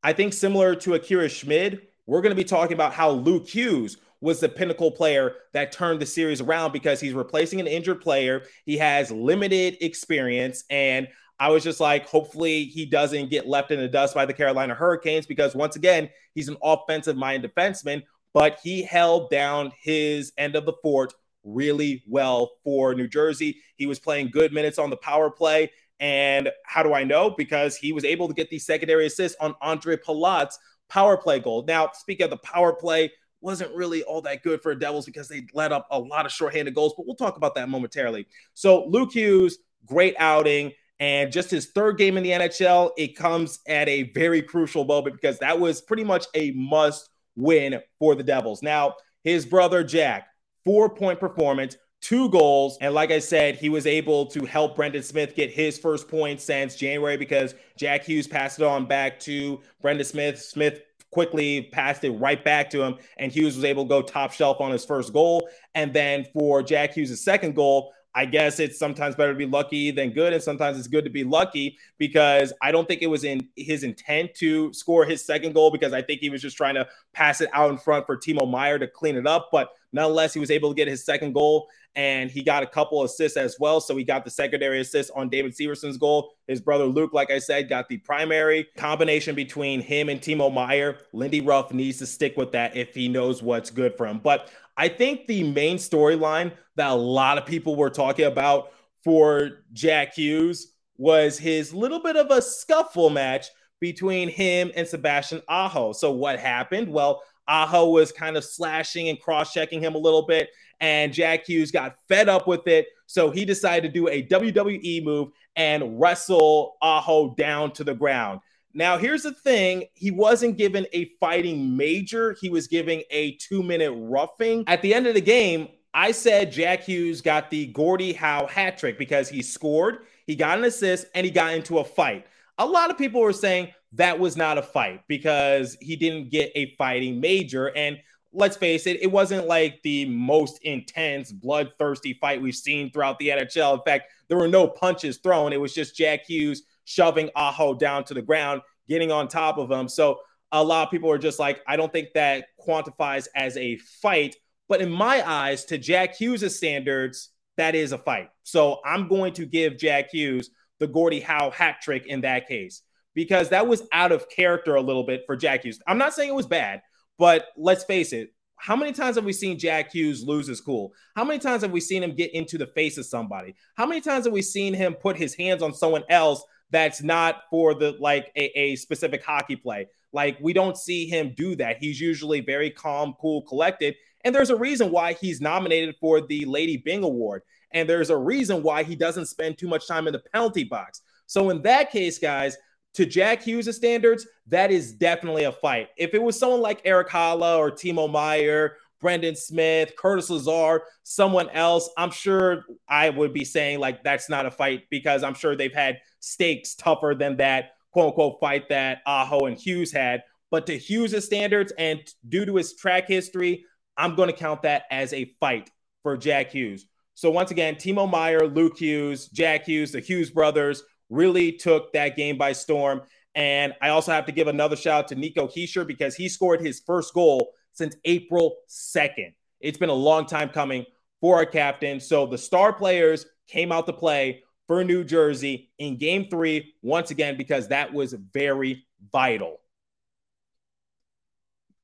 I 0.05 0.13
think 0.13 0.33
similar 0.33 0.77
to 0.77 0.95
Akira 0.95 1.29
Schmid, 1.29 1.89
we're 2.07 2.23
going 2.23 2.31
to 2.31 2.41
be 2.41 2.45
talking 2.45 2.75
about 2.75 2.93
how 2.93 3.11
Luke 3.11 3.49
Hughes 3.49 3.97
was 4.21 4.41
the 4.41 4.49
pinnacle 4.49 4.91
player 4.91 5.35
that 5.53 5.73
turned 5.73 6.01
the 6.01 6.07
series 6.07 6.41
around 6.41 6.73
because 6.73 7.01
he's 7.01 7.13
replacing 7.13 7.61
an 7.61 7.67
injured 7.67 8.01
player. 8.01 8.43
He 8.65 8.77
has 8.79 9.11
limited 9.11 9.77
experience. 9.81 10.65
And 10.71 11.09
I 11.39 11.51
was 11.51 11.63
just 11.63 11.81
like, 11.81 12.07
hopefully 12.07 12.65
he 12.65 12.87
doesn't 12.87 13.31
get 13.31 13.47
left 13.47 13.71
in 13.71 13.79
the 13.79 13.89
dust 13.89 14.15
by 14.15 14.25
the 14.25 14.33
Carolina 14.33 14.75
Hurricanes 14.75 15.27
because 15.27 15.55
once 15.55 15.77
again, 15.77 16.09
he's 16.35 16.49
an 16.49 16.57
offensive 16.63 17.17
minded 17.17 17.55
defenseman, 17.55 18.03
but 18.33 18.59
he 18.63 18.83
held 18.83 19.31
down 19.31 19.73
his 19.81 20.33
end 20.39 20.57
of 20.57 20.65
the 20.65 20.73
fort 20.83 21.13
really 21.45 22.03
well 22.07 22.53
for 22.65 22.95
New 22.95 23.07
Jersey. 23.07 23.61
He 23.77 23.87
was 23.87 23.99
playing 23.99 24.31
good 24.31 24.53
minutes 24.53 24.79
on 24.79 24.91
the 24.91 24.97
power 24.97 25.31
play. 25.31 25.71
And 26.01 26.51
how 26.65 26.83
do 26.83 26.93
I 26.93 27.05
know? 27.05 27.31
Because 27.31 27.77
he 27.77 27.93
was 27.93 28.05
able 28.05 28.29
to 28.29 28.35
get 28.35 28.51
the 28.51 28.59
secondary 28.59 29.07
assist 29.07 29.37
on 29.41 29.55
Andre 29.63 29.97
Palat's 29.97 30.59
power 30.89 31.17
play 31.17 31.41
goal. 31.41 31.65
Now, 31.67 31.91
speaking 31.95 32.25
of 32.25 32.31
the 32.31 32.37
power 32.39 32.73
play, 32.73 33.13
wasn't 33.47 33.73
really 33.77 34.03
all 34.03 34.21
that 34.23 34.43
good 34.43 34.61
for 34.61 34.75
Devils 34.75 35.07
because 35.07 35.29
they 35.29 35.47
let 35.55 35.71
up 35.71 35.87
a 35.93 35.99
lot 35.99 36.27
of 36.27 36.33
shorthanded 36.33 36.75
goals, 36.75 36.95
but 36.97 37.07
we'll 37.07 37.15
talk 37.15 37.37
about 37.37 37.55
that 37.55 37.69
momentarily. 37.69 38.27
So, 38.55 38.85
Luke 38.87 39.13
Hughes, 39.13 39.59
great 39.87 40.17
outing. 40.19 40.73
And 40.99 41.31
just 41.31 41.51
his 41.51 41.67
third 41.67 41.97
game 41.97 42.17
in 42.17 42.25
the 42.25 42.31
NHL, 42.31 42.91
it 42.97 43.17
comes 43.17 43.61
at 43.69 43.89
a 43.89 44.11
very 44.15 44.43
crucial 44.43 44.85
moment 44.85 45.15
because 45.15 45.39
that 45.39 45.61
was 45.61 45.81
pretty 45.81 46.05
much 46.05 46.27
a 46.35 46.51
must 46.53 47.09
win 47.37 47.81
for 47.99 48.17
the 48.17 48.25
Devils. 48.25 48.63
Now, 48.63 48.95
his 49.23 49.47
brother 49.47 49.85
Jack, 49.85 50.27
four 50.65 50.89
point 50.93 51.21
performance, 51.21 51.77
two 52.01 52.29
goals. 52.31 52.79
And 52.81 52.95
like 52.95 53.11
I 53.11 53.19
said, 53.19 53.57
he 53.57 53.69
was 53.69 53.87
able 53.87 54.27
to 54.27 54.45
help 54.45 54.75
Brendan 54.75 55.03
Smith 55.03 55.37
get 55.37 55.51
his 55.51 55.79
first 55.79 56.09
point 56.09 56.41
since 56.41 56.77
January 56.77 57.17
because 57.17 57.55
Jack 57.79 58.05
Hughes 58.05 58.27
passed 58.27 58.59
it 58.59 58.65
on 58.65 58.87
back 58.87 59.21
to 59.21 59.61
Brendan 59.83 60.07
Smith. 60.07 60.41
Smith 60.41 60.83
quickly 61.17 61.63
passed 61.73 62.05
it 62.05 62.11
right 62.11 62.45
back 62.45 62.69
to 62.69 62.83
him, 62.83 62.95
and 63.17 63.33
Hughes 63.33 63.57
was 63.57 63.65
able 63.65 63.85
to 63.85 63.89
go 63.89 64.03
top 64.03 64.33
shelf 64.33 64.61
on 64.61 64.71
his 64.71 64.85
first 64.85 65.15
goal. 65.15 65.49
And 65.75 65.95
then 65.95 66.27
for 66.35 66.63
Jack 66.63 66.93
Hughes' 66.93 67.25
second 67.25 67.57
goal, 67.57 67.95
I 68.15 68.27
guess 68.27 68.61
it's 68.61 68.79
sometimes 68.79 69.17
better 69.17 69.33
to 69.33 69.39
be 69.39 69.47
lucky 69.47 69.91
than 69.91 70.11
good, 70.11 70.35
and 70.35 70.43
sometimes 70.43 70.79
it's 70.79 70.89
good 70.89 71.05
to 71.05 71.11
be 71.11 71.25
lucky 71.25 71.79
because 71.97 72.53
I 72.61 72.71
don't 72.71 72.87
think 72.87 73.01
it 73.01 73.07
was 73.07 73.25
in 73.25 73.49
his 73.57 73.83
intent 73.83 74.35
to 74.35 74.75
score 74.75 75.07
his 75.07 75.25
second 75.25 75.55
goal 75.55 75.71
because 75.71 75.95
I 75.95 76.03
think 76.03 76.21
he 76.21 76.29
was 76.29 76.43
just 76.43 76.59
trying 76.59 76.75
to 76.75 76.87
pass 77.15 77.41
it 77.41 77.49
out 77.55 77.71
in 77.71 77.79
front 77.79 78.05
for 78.05 78.19
Timo 78.19 78.47
Meier 78.47 78.79
to 78.79 78.87
clean 78.87 79.17
it 79.17 79.27
up. 79.27 79.49
But 79.51 79.71
nonetheless, 79.97 80.33
he 80.33 80.41
was 80.41 80.51
able 80.51 80.69
to 80.69 80.75
get 80.75 80.87
his 80.87 81.05
second 81.05 81.33
goal 81.33 81.69
and 81.97 82.31
he 82.31 82.43
got 82.43 82.63
a 82.63 82.67
couple 82.67 83.03
assists 83.03 83.39
as 83.39 83.57
well. 83.59 83.81
So 83.81 83.97
he 83.97 84.05
got 84.05 84.25
the 84.25 84.31
secondary 84.31 84.81
assist 84.81 85.11
on 85.17 85.31
David 85.31 85.57
Severson's 85.57 85.97
goal. 85.97 86.35
His 86.47 86.61
brother 86.61 86.85
Luke, 86.85 87.15
like 87.15 87.31
I 87.31 87.39
said, 87.39 87.69
got 87.71 87.89
the 87.89 87.97
primary 87.99 88.69
combination 88.77 89.35
between 89.35 89.81
him 89.81 90.11
and 90.11 90.21
Timo 90.21 90.53
Meier. 90.53 90.99
Lindy 91.13 91.41
Ruff 91.41 91.73
needs 91.73 91.99
to 91.99 92.07
stick 92.07 92.37
with 92.37 92.53
that 92.53 92.77
if 92.77 92.95
he 92.95 93.09
knows 93.09 93.43
what's 93.43 93.71
good 93.71 93.97
for 93.97 94.07
him. 94.07 94.21
But 94.23 94.51
I 94.77 94.89
think 94.89 95.27
the 95.27 95.51
main 95.51 95.79
storyline 95.79 96.53
that 96.77 96.91
a 96.91 96.95
lot 96.95 97.39
of 97.39 97.47
people 97.47 97.77
were 97.77 97.91
talking 97.91 98.27
about 98.27 98.73
for 99.03 99.63
Jack 99.73 100.15
Hughes 100.15 100.75
was 100.99 101.39
his 101.39 101.73
little 101.73 102.03
bit 102.03 102.17
of 102.17 102.31
a 102.31 102.43
scuffle 102.43 103.09
match 103.09 103.47
between 103.81 104.29
him 104.29 104.71
and 104.75 104.87
Sebastian 104.87 105.43
Aho. 105.49 105.93
So 105.93 106.11
what 106.13 106.39
happened? 106.39 106.89
Well, 106.89 107.23
Aho 107.49 107.91
was 107.91 108.13
kind 108.13 108.37
of 108.37 108.45
slashing 108.45 109.09
and 109.09 109.21
cross 109.21 109.53
checking 109.53 109.81
him 109.81 109.95
a 109.95 109.99
little 109.99 110.27
bit, 110.27 110.51
and 110.81 111.13
Jack 111.13 111.47
Hughes 111.47 111.71
got 111.71 111.97
fed 112.09 112.29
up 112.29 112.47
with 112.47 112.67
it. 112.67 112.87
So 113.07 113.31
he 113.31 113.45
decided 113.45 113.93
to 113.93 114.01
do 114.01 114.09
a 114.09 114.23
WWE 114.25 115.05
move 115.05 115.31
and 115.55 116.01
wrestle 116.01 116.77
Aho 116.83 117.35
down 117.35 117.73
to 117.73 117.85
the 117.85 117.95
ground. 117.95 118.41
Now, 118.75 118.99
here's 118.99 119.23
the 119.23 119.33
thing 119.33 119.85
he 119.95 120.11
wasn't 120.11 120.59
given 120.59 120.87
a 120.93 121.07
fighting 121.19 121.77
major, 121.77 122.37
he 122.41 122.51
was 122.51 122.67
giving 122.67 123.03
a 123.11 123.33
two 123.37 123.63
minute 123.63 123.93
roughing. 123.97 124.65
At 124.67 124.83
the 124.83 124.93
end 124.93 125.07
of 125.07 125.15
the 125.15 125.21
game, 125.23 125.69
I 125.95 126.13
said 126.13 126.53
Jack 126.53 126.83
Hughes 126.83 127.23
got 127.23 127.49
the 127.49 127.69
Gordie 127.69 128.13
Howe 128.13 128.47
hat 128.47 128.77
trick 128.77 128.99
because 128.99 129.31
he 129.31 129.41
scored, 129.41 130.01
he 130.27 130.37
got 130.37 130.59
an 130.59 130.65
assist, 130.65 131.07
and 131.15 131.25
he 131.25 131.31
got 131.31 131.55
into 131.55 131.79
a 131.79 131.85
fight. 131.85 132.27
A 132.59 132.67
lot 132.67 132.91
of 132.91 132.99
people 132.99 133.23
were 133.23 133.33
saying 133.33 133.73
that 133.93 134.19
was 134.19 134.37
not 134.37 134.59
a 134.59 134.63
fight 134.63 135.03
because 135.09 135.77
he 135.81 135.97
didn't 135.97 136.31
get 136.31 136.53
a 136.55 136.75
fighting 136.77 137.21
major. 137.21 137.69
And 137.77 137.99
let's 138.33 138.57
face 138.57 138.87
it, 138.87 139.01
it 139.03 139.11
wasn't 139.11 139.47
like 139.47 139.81
the 139.83 140.05
most 140.07 140.59
intense, 140.63 141.33
bloodthirsty 141.33 142.15
fight 142.15 142.43
we've 142.43 142.55
seen 142.55 142.91
throughout 142.91 143.19
the 143.19 143.29
NHL. 143.29 143.75
In 143.75 143.83
fact, 143.85 144.11
there 144.29 144.39
were 144.39 144.49
no 144.49 144.69
punches 144.69 145.19
thrown. 145.19 145.53
It 145.53 145.61
was 145.61 145.75
just 145.75 145.97
Jack 145.97 146.27
Hughes 146.27 146.63
shoving 146.85 147.31
Aho 147.35 147.75
down 147.75 148.05
to 148.05 148.15
the 148.15 148.23
ground, 148.23 148.61
getting 148.89 149.11
on 149.11 149.29
top 149.29 149.59
of 149.59 149.71
him. 149.71 149.89
So 149.89 150.21
a 150.53 150.63
lot 150.63 150.87
of 150.87 150.91
people 150.91 151.11
are 151.11 151.19
just 151.19 151.39
like, 151.39 151.61
I 151.67 151.77
don't 151.77 151.93
think 151.93 152.09
that 152.15 152.47
quantifies 152.61 153.29
as 153.35 153.57
a 153.57 153.77
fight. 153.77 154.37
But 154.69 154.81
in 154.81 154.91
my 154.91 155.27
eyes, 155.29 155.65
to 155.67 155.79
Jack 155.79 156.17
Hughes' 156.17 156.57
standards, 156.57 157.31
that 157.57 157.75
is 157.75 157.93
a 157.93 157.99
fight. 157.99 158.29
So 158.43 158.81
I'm 158.85 159.09
going 159.09 159.33
to 159.35 159.47
give 159.47 159.79
Jack 159.79 160.11
Hughes 160.11 160.51
the 160.79 160.87
Gordie 160.87 161.21
Howe 161.21 161.51
hat 161.51 161.77
trick 161.83 162.07
in 162.07 162.21
that 162.23 162.49
case 162.49 162.83
because 163.17 163.49
that 163.49 163.67
was 163.67 163.83
out 163.93 164.13
of 164.13 164.29
character 164.29 164.77
a 164.77 164.81
little 164.81 165.03
bit 165.03 165.25
for 165.27 165.35
Jack 165.35 165.65
Hughes. 165.65 165.81
I'm 165.89 165.99
not 165.99 166.15
saying 166.15 166.29
it 166.29 166.35
was 166.35 166.47
bad. 166.47 166.83
But 167.19 167.47
let's 167.57 167.83
face 167.83 168.13
it, 168.13 168.35
how 168.57 168.77
many 168.77 168.93
times 168.93 169.17
have 169.17 169.25
we 169.25 169.33
seen 169.33 169.59
Jack 169.59 169.93
Hughes 169.93 170.23
lose 170.23 170.47
his 170.47 170.61
cool? 170.61 170.93
How 171.17 171.25
many 171.25 171.39
times 171.39 171.63
have 171.63 171.73
we 171.73 171.81
seen 171.81 172.03
him 172.03 172.15
get 172.15 172.33
into 172.35 172.59
the 172.59 172.67
face 172.67 172.99
of 172.99 173.07
somebody? 173.07 173.55
How 173.75 173.87
many 173.87 174.03
times 174.03 174.27
have 174.27 174.35
we 174.35 174.43
seen 174.43 174.75
him 174.75 174.95
put 174.95 175.17
his 175.17 175.35
hands 175.35 175.63
on 175.63 175.75
someone 175.75 176.05
else 176.11 176.45
that's 176.71 177.03
not 177.03 177.43
for 177.51 177.75
the 177.75 177.97
like 178.01 178.31
a, 178.37 178.59
a 178.59 178.77
specific 178.77 179.25
hockey 179.25 179.57
play? 179.57 179.87
Like 180.13 180.39
we 180.41 180.53
don't 180.53 180.77
see 180.77 181.07
him 181.07 181.33
do 181.35 181.57
that. 181.57 181.79
He's 181.79 181.99
usually 181.99 182.41
very 182.41 182.71
calm, 182.71 183.15
cool, 183.19 183.43
collected. 183.43 183.95
And 184.25 184.35
there's 184.35 184.51
a 184.51 184.57
reason 184.57 184.91
why 184.91 185.15
he's 185.15 185.41
nominated 185.41 185.97
for 186.01 186.21
the 186.21 186.45
Lady 186.45 186.77
Byng 186.77 187.03
Award. 187.03 187.43
And 187.73 187.89
there's 187.89 188.11
a 188.11 188.17
reason 188.17 188.63
why 188.63 188.83
he 188.83 188.95
doesn't 188.95 189.27
spend 189.27 189.57
too 189.57 189.69
much 189.69 189.89
time 189.89 190.07
in 190.07 190.13
the 190.13 190.23
penalty 190.33 190.65
box. 190.65 191.01
So 191.27 191.51
in 191.51 191.63
that 191.63 191.91
case, 191.91 192.19
guys, 192.19 192.57
to 192.97 193.05
Jack 193.05 193.43
Hughes' 193.43 193.77
standards, 193.77 194.27
that 194.49 194.71
is 194.71 194.93
definitely 194.93 195.45
a 195.45 195.53
fight. 195.53 195.91
If 195.99 196.15
it 196.15 196.23
was 196.23 196.39
someone 196.39 196.63
like 196.63 196.81
Erik 196.87 197.09
Haula 197.09 197.59
or 197.59 197.71
Timo 197.71 198.11
Meier, 198.11 198.77
Brendan 199.03 199.37
Smith, 199.37 199.93
Curtis 199.99 200.31
Lazar, 200.31 200.83
someone 201.03 201.51
else, 201.51 201.91
I'm 201.99 202.11
sure 202.11 202.65
I 202.89 203.11
would 203.11 203.35
be 203.35 203.45
saying 203.45 203.81
like 203.81 204.03
that's 204.03 204.31
not 204.31 204.47
a 204.47 204.51
fight 204.51 204.85
because 204.91 205.23
I'm 205.23 205.35
sure 205.35 205.55
they've 205.55 205.75
had 205.75 205.99
stakes 206.21 206.75
tougher 206.75 207.15
than 207.15 207.37
that 207.37 207.73
quote 207.93 208.09
unquote 208.09 208.41
fight 208.41 208.71
that 208.71 209.03
Aho 209.05 209.45
and 209.45 209.59
Hughes 209.59 209.93
had. 209.93 210.23
But 210.51 210.67
to 210.67 210.79
Hughes' 210.79 211.23
standards 211.23 211.75
and 211.77 212.01
due 212.27 212.47
to 212.47 212.57
his 212.57 212.77
track 212.77 213.09
history, 213.09 213.67
I'm 213.99 214.15
going 214.15 214.31
to 214.31 214.37
count 214.37 214.63
that 214.63 214.85
as 214.91 215.13
a 215.13 215.35
fight 215.39 215.71
for 216.03 216.17
Jack 216.17 216.51
Hughes. 216.51 216.87
So 217.13 217.31
once 217.31 217.51
again, 217.51 217.75
Timo 217.75 218.11
Meier, 218.11 218.47
Luke 218.47 218.79
Hughes, 218.79 219.29
Jack 219.29 219.67
Hughes, 219.67 219.93
the 219.93 220.01
Hughes 220.01 220.31
brothers 220.31 220.83
really 221.09 221.53
took 221.53 221.93
that 221.93 222.17
game 222.17 222.39
by 222.39 222.53
storm. 222.53 223.03
And 223.35 223.75
I 223.83 223.91
also 223.91 224.13
have 224.13 224.27
to 224.27 224.33
give 224.33 224.49
another 224.49 224.77
shout 224.77 225.05
out 225.05 225.09
to 225.09 225.15
Nico 225.15 225.47
Hischier 225.47 225.87
because 225.87 226.15
he 226.15 226.29
scored 226.29 226.61
his 226.61 226.81
first 226.81 227.13
goal 227.15 227.53
since 227.73 227.95
April 228.05 228.57
2nd. 228.69 229.35
It's 229.61 229.79
been 229.79 229.91
a 229.91 229.95
long 229.95 230.27
time 230.27 230.49
coming 230.49 230.87
for 231.21 231.37
our 231.37 231.47
captain. 231.47 232.01
So 232.01 232.27
the 232.27 232.39
star 232.39 232.73
players 232.73 233.27
came 233.47 233.73
out 233.73 233.87
to 233.87 233.93
play 233.93 234.43
for 234.67 234.83
New 234.85 235.05
Jersey 235.05 235.71
in 235.79 235.97
game 235.97 236.29
three, 236.31 236.75
once 236.83 237.11
again, 237.11 237.37
because 237.37 237.69
that 237.69 237.93
was 237.93 238.15
very 238.33 238.87
vital. 239.13 239.61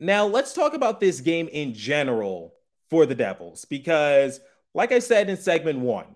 Now, 0.01 0.27
let's 0.27 0.53
talk 0.53 0.75
about 0.75 0.99
this 0.99 1.21
game 1.21 1.49
in 1.49 1.75
general 1.75 2.55
for 2.91 3.07
the 3.07 3.15
Devils, 3.15 3.65
because, 3.67 4.41
like 4.75 4.91
I 4.91 4.99
said 4.99 5.31
in 5.31 5.37
segment 5.37 5.79
one, 5.79 6.07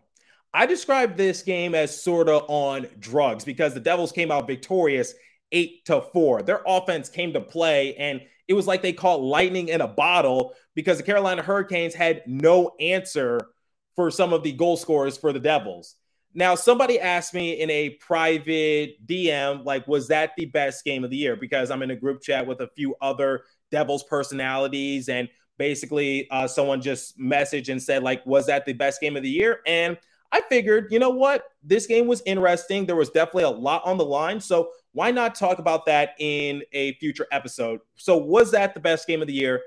I 0.56 0.64
describe 0.64 1.18
this 1.18 1.42
game 1.42 1.74
as 1.74 2.02
sort 2.02 2.30
of 2.30 2.44
on 2.48 2.86
drugs 2.98 3.44
because 3.44 3.74
the 3.74 3.80
Devils 3.80 4.10
came 4.10 4.30
out 4.30 4.46
victorious 4.46 5.12
eight 5.52 5.84
to 5.84 6.00
four. 6.00 6.40
Their 6.40 6.62
offense 6.66 7.10
came 7.10 7.34
to 7.34 7.42
play, 7.42 7.94
and 7.96 8.22
it 8.48 8.54
was 8.54 8.66
like 8.66 8.80
they 8.80 8.94
caught 8.94 9.20
lightning 9.20 9.68
in 9.68 9.82
a 9.82 9.86
bottle 9.86 10.54
because 10.74 10.96
the 10.96 11.02
Carolina 11.02 11.42
Hurricanes 11.42 11.92
had 11.92 12.22
no 12.26 12.72
answer 12.80 13.48
for 13.96 14.10
some 14.10 14.32
of 14.32 14.42
the 14.42 14.52
goal 14.52 14.78
scorers 14.78 15.18
for 15.18 15.30
the 15.30 15.38
Devils. 15.38 15.94
Now, 16.32 16.54
somebody 16.54 16.98
asked 16.98 17.34
me 17.34 17.60
in 17.60 17.68
a 17.68 17.90
private 18.00 19.06
DM, 19.06 19.62
like, 19.62 19.86
was 19.86 20.08
that 20.08 20.32
the 20.38 20.46
best 20.46 20.86
game 20.86 21.04
of 21.04 21.10
the 21.10 21.18
year? 21.18 21.36
Because 21.36 21.70
I'm 21.70 21.82
in 21.82 21.90
a 21.90 21.96
group 21.96 22.22
chat 22.22 22.46
with 22.46 22.62
a 22.62 22.70
few 22.74 22.94
other 23.02 23.42
Devils 23.70 24.04
personalities, 24.04 25.10
and 25.10 25.28
basically, 25.58 26.30
uh, 26.30 26.48
someone 26.48 26.80
just 26.80 27.18
messaged 27.18 27.68
and 27.70 27.82
said, 27.82 28.02
like, 28.02 28.24
was 28.24 28.46
that 28.46 28.64
the 28.64 28.72
best 28.72 29.02
game 29.02 29.18
of 29.18 29.22
the 29.22 29.28
year? 29.28 29.60
And 29.66 29.98
I 30.32 30.40
figured, 30.48 30.88
you 30.90 30.98
know 30.98 31.10
what? 31.10 31.44
This 31.62 31.86
game 31.86 32.06
was 32.06 32.22
interesting. 32.26 32.86
There 32.86 32.96
was 32.96 33.10
definitely 33.10 33.44
a 33.44 33.50
lot 33.50 33.82
on 33.84 33.98
the 33.98 34.04
line. 34.04 34.40
So 34.40 34.70
why 34.92 35.10
not 35.10 35.34
talk 35.34 35.58
about 35.58 35.86
that 35.86 36.10
in 36.18 36.62
a 36.72 36.94
future 36.94 37.26
episode? 37.32 37.80
So, 37.96 38.16
was 38.16 38.50
that 38.52 38.74
the 38.74 38.80
best 38.80 39.06
game 39.06 39.20
of 39.20 39.28
the 39.28 39.34
year 39.34 39.62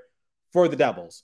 for 0.52 0.68
the 0.68 0.76
Devils? 0.76 1.22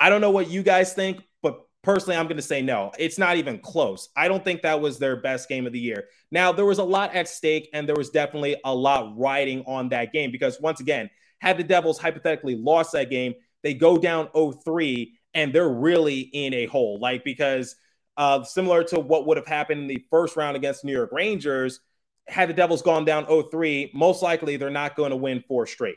I 0.00 0.08
don't 0.08 0.20
know 0.20 0.30
what 0.30 0.50
you 0.50 0.62
guys 0.62 0.94
think, 0.94 1.22
but 1.42 1.60
Personally, 1.82 2.16
I'm 2.16 2.26
going 2.26 2.36
to 2.36 2.42
say 2.42 2.62
no. 2.62 2.92
It's 2.96 3.18
not 3.18 3.36
even 3.36 3.58
close. 3.58 4.08
I 4.16 4.28
don't 4.28 4.44
think 4.44 4.62
that 4.62 4.80
was 4.80 4.98
their 4.98 5.16
best 5.16 5.48
game 5.48 5.66
of 5.66 5.72
the 5.72 5.80
year. 5.80 6.04
Now, 6.30 6.52
there 6.52 6.64
was 6.64 6.78
a 6.78 6.84
lot 6.84 7.12
at 7.12 7.28
stake, 7.28 7.68
and 7.72 7.88
there 7.88 7.96
was 7.96 8.10
definitely 8.10 8.56
a 8.64 8.72
lot 8.72 9.18
riding 9.18 9.64
on 9.66 9.88
that 9.88 10.12
game 10.12 10.30
because, 10.30 10.60
once 10.60 10.78
again, 10.78 11.10
had 11.40 11.58
the 11.58 11.64
Devils 11.64 11.98
hypothetically 11.98 12.54
lost 12.54 12.92
that 12.92 13.10
game, 13.10 13.34
they 13.64 13.74
go 13.74 13.98
down 13.98 14.28
0-3 14.28 15.10
and 15.34 15.52
they're 15.52 15.68
really 15.68 16.20
in 16.20 16.54
a 16.54 16.66
hole. 16.66 17.00
Like, 17.00 17.24
because 17.24 17.74
uh, 18.16 18.42
similar 18.44 18.84
to 18.84 19.00
what 19.00 19.26
would 19.26 19.36
have 19.36 19.46
happened 19.46 19.82
in 19.82 19.86
the 19.86 20.04
first 20.10 20.36
round 20.36 20.56
against 20.56 20.84
New 20.84 20.92
York 20.92 21.10
Rangers, 21.12 21.80
had 22.28 22.48
the 22.48 22.54
Devils 22.54 22.82
gone 22.82 23.04
down 23.04 23.26
0-3, 23.26 23.92
most 23.94 24.22
likely 24.22 24.56
they're 24.56 24.70
not 24.70 24.96
going 24.96 25.10
to 25.10 25.16
win 25.16 25.42
four 25.48 25.66
straight. 25.66 25.96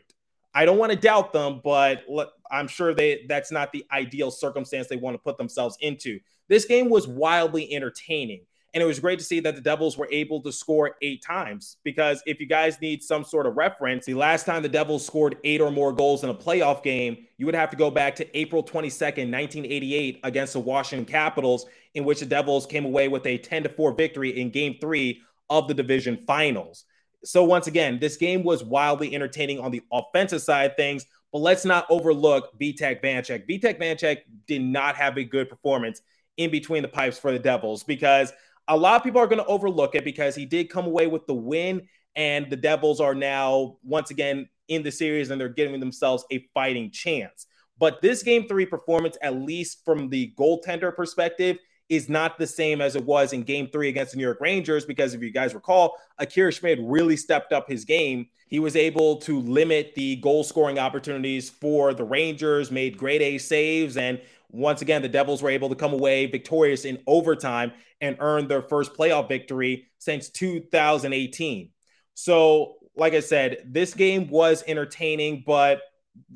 I 0.54 0.64
don't 0.66 0.78
want 0.78 0.92
to 0.94 0.98
doubt 0.98 1.34
them, 1.34 1.60
but 1.64 2.04
I'm 2.50 2.70
sure 2.70 2.94
they 2.94 3.26
that's 3.28 3.52
not 3.52 3.74
the 3.74 3.86
ideal 3.92 4.32
circumstance 4.32 4.88
they 4.88 4.96
want 4.96 5.16
to 5.16 5.20
put 5.20 5.38
themselves 5.38 5.78
into. 5.82 6.20
This 6.48 6.64
game 6.64 6.90
was 6.90 7.08
wildly 7.08 7.74
entertaining. 7.74 8.46
And 8.76 8.82
it 8.82 8.86
was 8.86 9.00
great 9.00 9.20
to 9.20 9.26
see 9.26 9.40
that 9.40 9.56
the 9.56 9.62
Devils 9.62 9.98
were 9.98 10.10
able 10.12 10.42
to 10.42 10.52
score 10.52 10.98
eight 11.02 11.24
times. 11.24 11.78
Because 11.86 12.22
if 12.26 12.42
you 12.42 12.46
guys 12.46 12.82
need 12.82 13.02
some 13.02 13.24
sort 13.24 13.48
of 13.48 13.56
reference, 13.56 14.06
the 14.06 14.16
last 14.16 14.46
time 14.46 14.62
the 14.62 14.70
Devils 14.70 15.06
scored 15.06 15.38
eight 15.46 15.62
or 15.62 15.72
more 15.72 15.94
goals 15.94 16.26
in 16.26 16.30
a 16.30 16.34
playoff 16.34 16.84
game, 16.84 17.26
you 17.38 17.46
would 17.46 17.56
have 17.56 17.70
to 17.70 17.78
go 17.78 17.90
back 17.90 18.18
to 18.18 18.38
April 18.38 18.62
22nd, 18.62 19.32
1988, 19.32 20.20
against 20.26 20.52
the 20.52 20.60
Washington 20.60 21.06
Capitals, 21.06 21.66
in 21.94 22.04
which 22.04 22.20
the 22.20 22.26
Devils 22.26 22.66
came 22.66 22.84
away 22.84 23.08
with 23.08 23.26
a 23.26 23.38
10 23.38 23.64
to 23.64 23.70
4 23.70 23.94
victory 23.94 24.38
in 24.42 24.50
game 24.50 24.76
three 24.82 25.22
of 25.50 25.70
the 25.70 25.74
division 25.74 26.18
finals. 26.28 26.84
So 27.24 27.46
once 27.46 27.68
again, 27.68 27.98
this 28.00 28.18
game 28.18 28.44
was 28.44 28.62
wildly 28.62 29.16
entertaining 29.16 29.60
on 29.62 29.72
the 29.72 29.84
offensive 29.90 30.42
side 30.42 30.72
of 30.72 30.76
things, 30.76 31.06
but 31.32 31.40
let's 31.40 31.64
not 31.64 31.88
overlook 31.90 32.60
Vitek 32.60 33.02
Vanecek. 33.02 33.48
Vitek 33.50 33.80
Vanecek 33.80 34.18
did 34.48 34.62
not 34.62 34.98
have 34.98 35.18
a 35.18 35.24
good 35.24 35.50
performance 35.50 36.02
in 36.38 36.52
between 36.52 36.82
the 36.82 36.88
pipes 36.88 37.18
for 37.18 37.32
the 37.32 37.40
Devils 37.40 37.84
because 37.84 38.34
a 38.68 38.76
lot 38.78 38.96
of 38.96 39.04
people 39.04 39.22
are 39.22 39.28
going 39.28 39.42
to 39.42 39.46
overlook 39.46 39.96
it 39.96 40.04
because 40.04 40.36
he 40.36 40.46
did 40.46 40.70
come 40.70 40.86
away 40.86 41.08
with 41.08 41.26
the 41.28 41.34
win 41.34 41.88
and 42.16 42.50
the 42.50 42.56
Devils 42.56 43.00
are 43.00 43.16
now 43.16 43.78
once 43.84 44.12
again 44.12 44.48
in 44.68 44.84
the 44.84 44.92
series 44.92 45.30
and 45.30 45.40
they're 45.40 45.50
giving 45.50 45.80
themselves 45.80 46.26
a 46.32 46.46
fighting 46.54 46.90
chance. 46.92 47.46
But 47.78 48.02
this 48.02 48.24
game 48.24 48.48
3 48.48 48.66
performance 48.66 49.18
at 49.22 49.36
least 49.36 49.84
from 49.84 50.10
the 50.10 50.34
goaltender 50.38 50.96
perspective 50.96 51.58
is 51.90 52.10
not 52.10 52.38
the 52.38 52.48
same 52.48 52.82
as 52.82 52.96
it 52.96 53.06
was 53.06 53.34
in 53.34 53.44
game 53.44 53.68
three 53.72 53.90
against 53.90 54.14
the 54.14 54.18
New 54.18 54.24
York 54.24 54.42
Rangers, 54.42 54.86
because 54.86 55.14
if 55.14 55.22
you 55.22 55.32
guys 55.32 55.54
recall, 55.54 55.96
Akira 56.18 56.52
Schmid 56.52 56.80
really 56.82 57.16
stepped 57.16 57.54
up 57.54 57.70
his 57.70 57.86
game. 57.86 58.28
He 58.48 58.60
was 58.60 58.76
able 58.76 59.18
to 59.18 59.40
limit 59.40 59.94
the 59.96 60.16
goal 60.18 60.44
scoring 60.44 60.80
opportunities 60.80 61.50
for 61.50 61.94
the 61.94 62.04
Rangers, 62.04 62.72
made 62.72 62.98
great 62.98 63.22
A 63.22 63.38
saves, 63.38 63.98
and 63.98 64.20
once 64.56 64.82
again, 64.82 65.02
the 65.02 65.10
Devils 65.10 65.42
were 65.42 65.50
able 65.50 65.70
to 65.70 65.76
come 65.76 65.94
away 65.94 66.26
victorious 66.26 66.86
in 66.86 67.02
overtime 67.08 67.74
and 68.02 68.18
earn 68.20 68.48
their 68.48 68.62
first 68.62 68.94
playoff 68.94 69.28
victory 69.28 69.88
since 70.00 70.30
2018. 70.30 71.70
So, 72.14 72.76
like 72.96 73.14
I 73.14 73.20
said, 73.20 73.58
this 73.66 73.94
game 73.94 74.30
was 74.30 74.64
entertaining, 74.68 75.44
but 75.46 75.82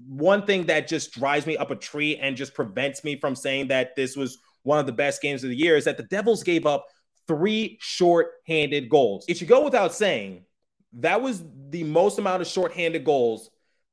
one 0.08 0.46
thing 0.46 0.66
that 0.66 0.88
just 0.88 1.14
drives 1.14 1.46
me 1.46 1.56
up 1.56 1.72
a 1.72 1.76
tree 1.76 2.18
and 2.18 2.36
just 2.36 2.54
prevents 2.54 3.04
me 3.04 3.18
from 3.18 3.36
saying 3.36 3.70
that 3.70 3.96
this 3.96 4.16
was 4.16 4.38
one 4.64 4.80
of 4.80 4.86
the 4.86 4.92
best 4.92 5.22
games 5.22 5.44
of 5.44 5.50
the 5.50 5.56
year 5.56 5.78
is 5.78 5.86
that 5.86 5.98
the 5.98 6.04
Devils 6.04 6.44
gave 6.44 6.66
up 6.66 6.86
three 7.28 7.78
short-handed 7.80 8.90
goals. 8.90 9.26
It 9.30 9.38
should 9.38 9.48
go 9.48 9.64
without 9.64 9.94
saying 9.94 10.44
that 10.94 11.22
was 11.22 11.44
the 11.70 11.84
most 11.84 12.20
amount 12.20 12.42
of 12.42 12.48
short-handed 12.48 13.06
goals 13.06 13.50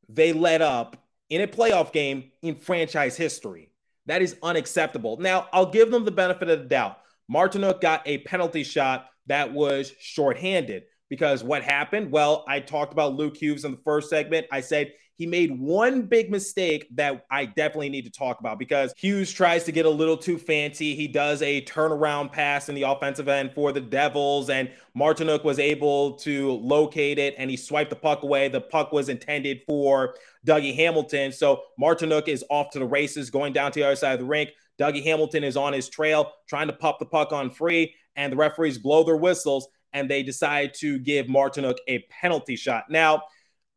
they 0.09 0.33
let 0.33 0.63
up 0.63 0.97
in 1.29 1.41
a 1.41 1.47
playoff 1.47 1.93
game 1.93 2.33
in 2.43 2.57
franchise 2.57 3.17
history. 3.17 3.71
That 4.07 4.23
is 4.23 4.37
unacceptable. 4.43 5.19
Now, 5.19 5.49
I'll 5.53 5.71
give 5.71 5.91
them 5.91 6.05
the 6.05 6.11
benefit 6.11 6.49
of 6.49 6.61
the 6.61 6.65
doubt. 6.67 6.99
Martinook 7.33 7.81
got 7.81 8.07
a 8.07 8.19
penalty 8.19 8.63
shot 8.63 9.09
that 9.27 9.53
was 9.53 9.93
short-handed 9.99 10.85
because 11.11 11.43
what 11.43 11.63
happened? 11.63 12.13
Well, 12.13 12.45
I 12.49 12.61
talked 12.61 12.93
about 12.93 13.17
Luke 13.17 13.37
Hughes 13.37 13.65
in 13.65 13.73
the 13.73 13.81
first 13.85 14.09
segment. 14.09 14.47
I 14.53 14.61
said 14.61 14.93
he 15.17 15.27
made 15.27 15.59
one 15.59 16.03
big 16.03 16.31
mistake 16.31 16.87
that 16.95 17.25
I 17.31 17.47
definitely 17.47 17.89
need 17.89 18.05
to 18.05 18.11
talk 18.11 18.41
about 18.41 18.59
because 18.59 18.93
Hughes 18.97 19.33
tries 19.33 19.65
to 19.65 19.73
get 19.73 19.87
a 19.87 19.91
little 19.91 20.17
too 20.17 20.37
fancy. 20.37 20.95
He 20.95 21.09
does 21.09 21.41
a 21.41 21.63
turnaround 21.63 22.33
pass 22.33 22.69
in 22.69 22.75
the 22.75 22.83
offensive 22.83 23.27
end 23.27 23.53
for 23.55 23.73
the 23.73 23.81
Devils, 23.81 24.51
and 24.51 24.71
Martinook 24.97 25.43
was 25.43 25.59
able 25.59 26.13
to 26.19 26.53
locate 26.53 27.19
it 27.19 27.35
and 27.39 27.51
he 27.51 27.57
swiped 27.57 27.91
the 27.91 27.97
puck 27.97 28.23
away. 28.23 28.49
The 28.49 28.61
puck 28.61 28.93
was 28.93 29.09
intended 29.09 29.63
for 29.67 30.17
Dougie 30.47 30.75
Hamilton. 30.75 31.33
So 31.33 31.63
Martinook 31.81 32.29
is 32.29 32.45
off 32.51 32.71
to 32.73 32.79
the 32.79 32.87
races, 32.87 33.31
going 33.31 33.55
down 33.55 33.73
to 33.73 33.81
the 33.81 33.87
other 33.87 33.97
side 33.97 34.13
of 34.13 34.21
the 34.21 34.27
rink. 34.27 34.51
Dougie 34.79 35.03
Hamilton 35.03 35.45
is 35.45 35.57
on 35.57 35.73
his 35.73 35.89
trail, 35.89 36.33
trying 36.47 36.67
to 36.67 36.75
pop 36.75 36.99
the 36.99 37.07
puck 37.07 37.33
on 37.33 37.51
free, 37.51 37.95
and 38.17 38.33
the 38.33 38.37
referees 38.37 38.77
blow 38.77 39.03
their 39.03 39.17
whistles 39.17 39.69
and 39.93 40.11
they 40.11 40.23
decide 40.23 40.75
to 40.75 40.99
give 40.99 41.27
Martinook 41.27 41.77
a 41.89 42.01
penalty 42.11 42.55
shot. 42.55 42.85
Now, 42.91 43.23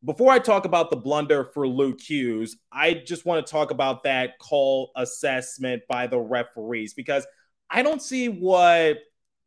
before 0.03 0.31
I 0.31 0.39
talk 0.39 0.65
about 0.65 0.89
the 0.89 0.97
blunder 0.97 1.43
for 1.43 1.67
Luke 1.67 1.99
Hughes, 1.99 2.57
I 2.71 2.93
just 2.93 3.25
want 3.25 3.45
to 3.45 3.51
talk 3.51 3.71
about 3.71 4.03
that 4.03 4.39
call 4.39 4.91
assessment 4.95 5.83
by 5.89 6.07
the 6.07 6.19
referees 6.19 6.93
because 6.93 7.27
I 7.69 7.81
don't 7.81 8.01
see 8.01 8.29
what 8.29 8.99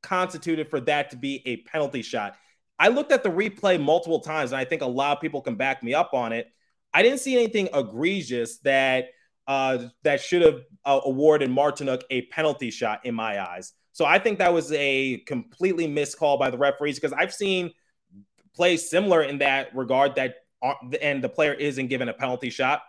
constituted 0.02 0.68
for 0.68 0.80
that 0.80 1.10
to 1.10 1.16
be 1.16 1.42
a 1.46 1.58
penalty 1.58 2.02
shot. 2.02 2.36
I 2.78 2.88
looked 2.88 3.12
at 3.12 3.22
the 3.22 3.30
replay 3.30 3.80
multiple 3.80 4.20
times, 4.20 4.52
and 4.52 4.60
I 4.60 4.64
think 4.64 4.82
a 4.82 4.86
lot 4.86 5.16
of 5.16 5.22
people 5.22 5.40
can 5.40 5.54
back 5.54 5.82
me 5.82 5.94
up 5.94 6.12
on 6.12 6.32
it. 6.32 6.48
I 6.92 7.02
didn't 7.02 7.20
see 7.20 7.34
anything 7.34 7.68
egregious 7.72 8.58
that 8.58 9.06
uh, 9.46 9.86
that 10.02 10.20
should 10.20 10.42
have 10.42 10.60
uh, 10.84 11.00
awarded 11.04 11.50
Martinook 11.50 12.02
a 12.10 12.22
penalty 12.26 12.70
shot 12.70 13.04
in 13.06 13.14
my 13.14 13.40
eyes. 13.40 13.72
So 13.92 14.04
I 14.04 14.18
think 14.18 14.38
that 14.38 14.52
was 14.52 14.70
a 14.72 15.18
completely 15.26 15.86
missed 15.86 16.18
call 16.18 16.38
by 16.38 16.50
the 16.50 16.58
referees 16.58 16.96
because 16.98 17.12
I've 17.12 17.32
seen 17.32 17.72
plays 18.54 18.88
similar 18.88 19.22
in 19.22 19.38
that 19.38 19.74
regard 19.74 20.16
that 20.16 20.36
and 21.01 21.22
the 21.22 21.29
player 21.29 21.55
isn't 21.55 21.88
given 21.88 22.09
a 22.09 22.12
penalty 22.12 22.51
shot. 22.51 22.83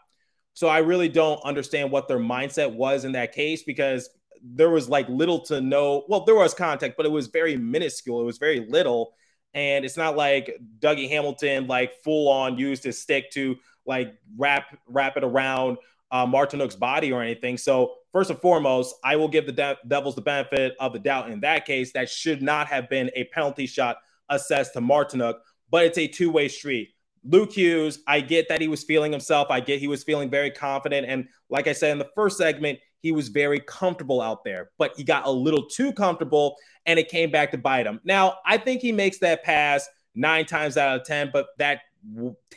So 0.53 0.67
I 0.67 0.79
really 0.79 1.09
don't 1.09 1.43
understand 1.43 1.91
what 1.91 2.07
their 2.07 2.19
mindset 2.19 2.73
was 2.73 3.05
in 3.05 3.13
that 3.13 3.31
case 3.31 3.63
because 3.63 4.09
there 4.43 4.69
was 4.69 4.89
like 4.89 5.07
little 5.09 5.39
to 5.45 5.61
no, 5.61 6.05
well, 6.07 6.25
there 6.25 6.35
was 6.35 6.53
contact, 6.53 6.95
but 6.97 7.05
it 7.05 7.11
was 7.11 7.27
very 7.27 7.57
minuscule. 7.57 8.21
It 8.21 8.25
was 8.25 8.37
very 8.37 8.67
little. 8.69 9.13
And 9.53 9.85
it's 9.85 9.97
not 9.97 10.15
like 10.15 10.57
Dougie 10.79 11.09
Hamilton 11.09 11.67
like 11.67 12.01
full 12.03 12.29
on 12.29 12.57
used 12.57 12.83
his 12.83 13.01
stick 13.01 13.31
to 13.31 13.55
like 13.85 14.15
wrap 14.37 14.77
wrap 14.87 15.17
it 15.17 15.23
around 15.23 15.77
uh, 16.11 16.25
Martinook's 16.25 16.75
body 16.75 17.11
or 17.11 17.21
anything. 17.21 17.57
So 17.57 17.95
first 18.11 18.29
and 18.29 18.39
foremost, 18.39 18.95
I 19.03 19.15
will 19.15 19.27
give 19.27 19.45
the 19.45 19.51
De- 19.51 19.77
Devils 19.87 20.15
the 20.15 20.21
benefit 20.21 20.75
of 20.79 20.93
the 20.93 20.99
doubt 20.99 21.29
in 21.31 21.39
that 21.41 21.65
case. 21.65 21.91
That 21.93 22.09
should 22.09 22.41
not 22.41 22.67
have 22.67 22.89
been 22.89 23.09
a 23.15 23.25
penalty 23.25 23.65
shot 23.65 23.97
assessed 24.29 24.73
to 24.73 24.81
Martinook, 24.81 25.39
but 25.69 25.85
it's 25.85 25.97
a 25.97 26.07
two 26.07 26.31
way 26.31 26.47
street. 26.47 26.89
Luke 27.25 27.53
Hughes, 27.53 27.99
I 28.07 28.21
get 28.21 28.49
that 28.49 28.61
he 28.61 28.67
was 28.67 28.83
feeling 28.83 29.11
himself. 29.11 29.47
I 29.49 29.59
get 29.59 29.79
he 29.79 29.87
was 29.87 30.03
feeling 30.03 30.29
very 30.29 30.51
confident. 30.51 31.07
And 31.07 31.27
like 31.49 31.67
I 31.67 31.73
said 31.73 31.91
in 31.91 31.99
the 31.99 32.09
first 32.15 32.37
segment, 32.37 32.79
he 32.99 33.11
was 33.11 33.29
very 33.29 33.59
comfortable 33.59 34.21
out 34.21 34.43
there, 34.43 34.71
but 34.77 34.93
he 34.95 35.03
got 35.03 35.25
a 35.25 35.31
little 35.31 35.67
too 35.67 35.91
comfortable 35.93 36.55
and 36.85 36.97
it 36.97 37.09
came 37.09 37.31
back 37.31 37.51
to 37.51 37.57
bite 37.57 37.85
him. 37.85 37.99
Now, 38.03 38.37
I 38.45 38.57
think 38.57 38.81
he 38.81 38.91
makes 38.91 39.19
that 39.19 39.43
pass 39.43 39.87
nine 40.15 40.45
times 40.45 40.77
out 40.77 40.99
of 40.99 41.05
10, 41.05 41.31
but 41.33 41.47
that 41.57 41.81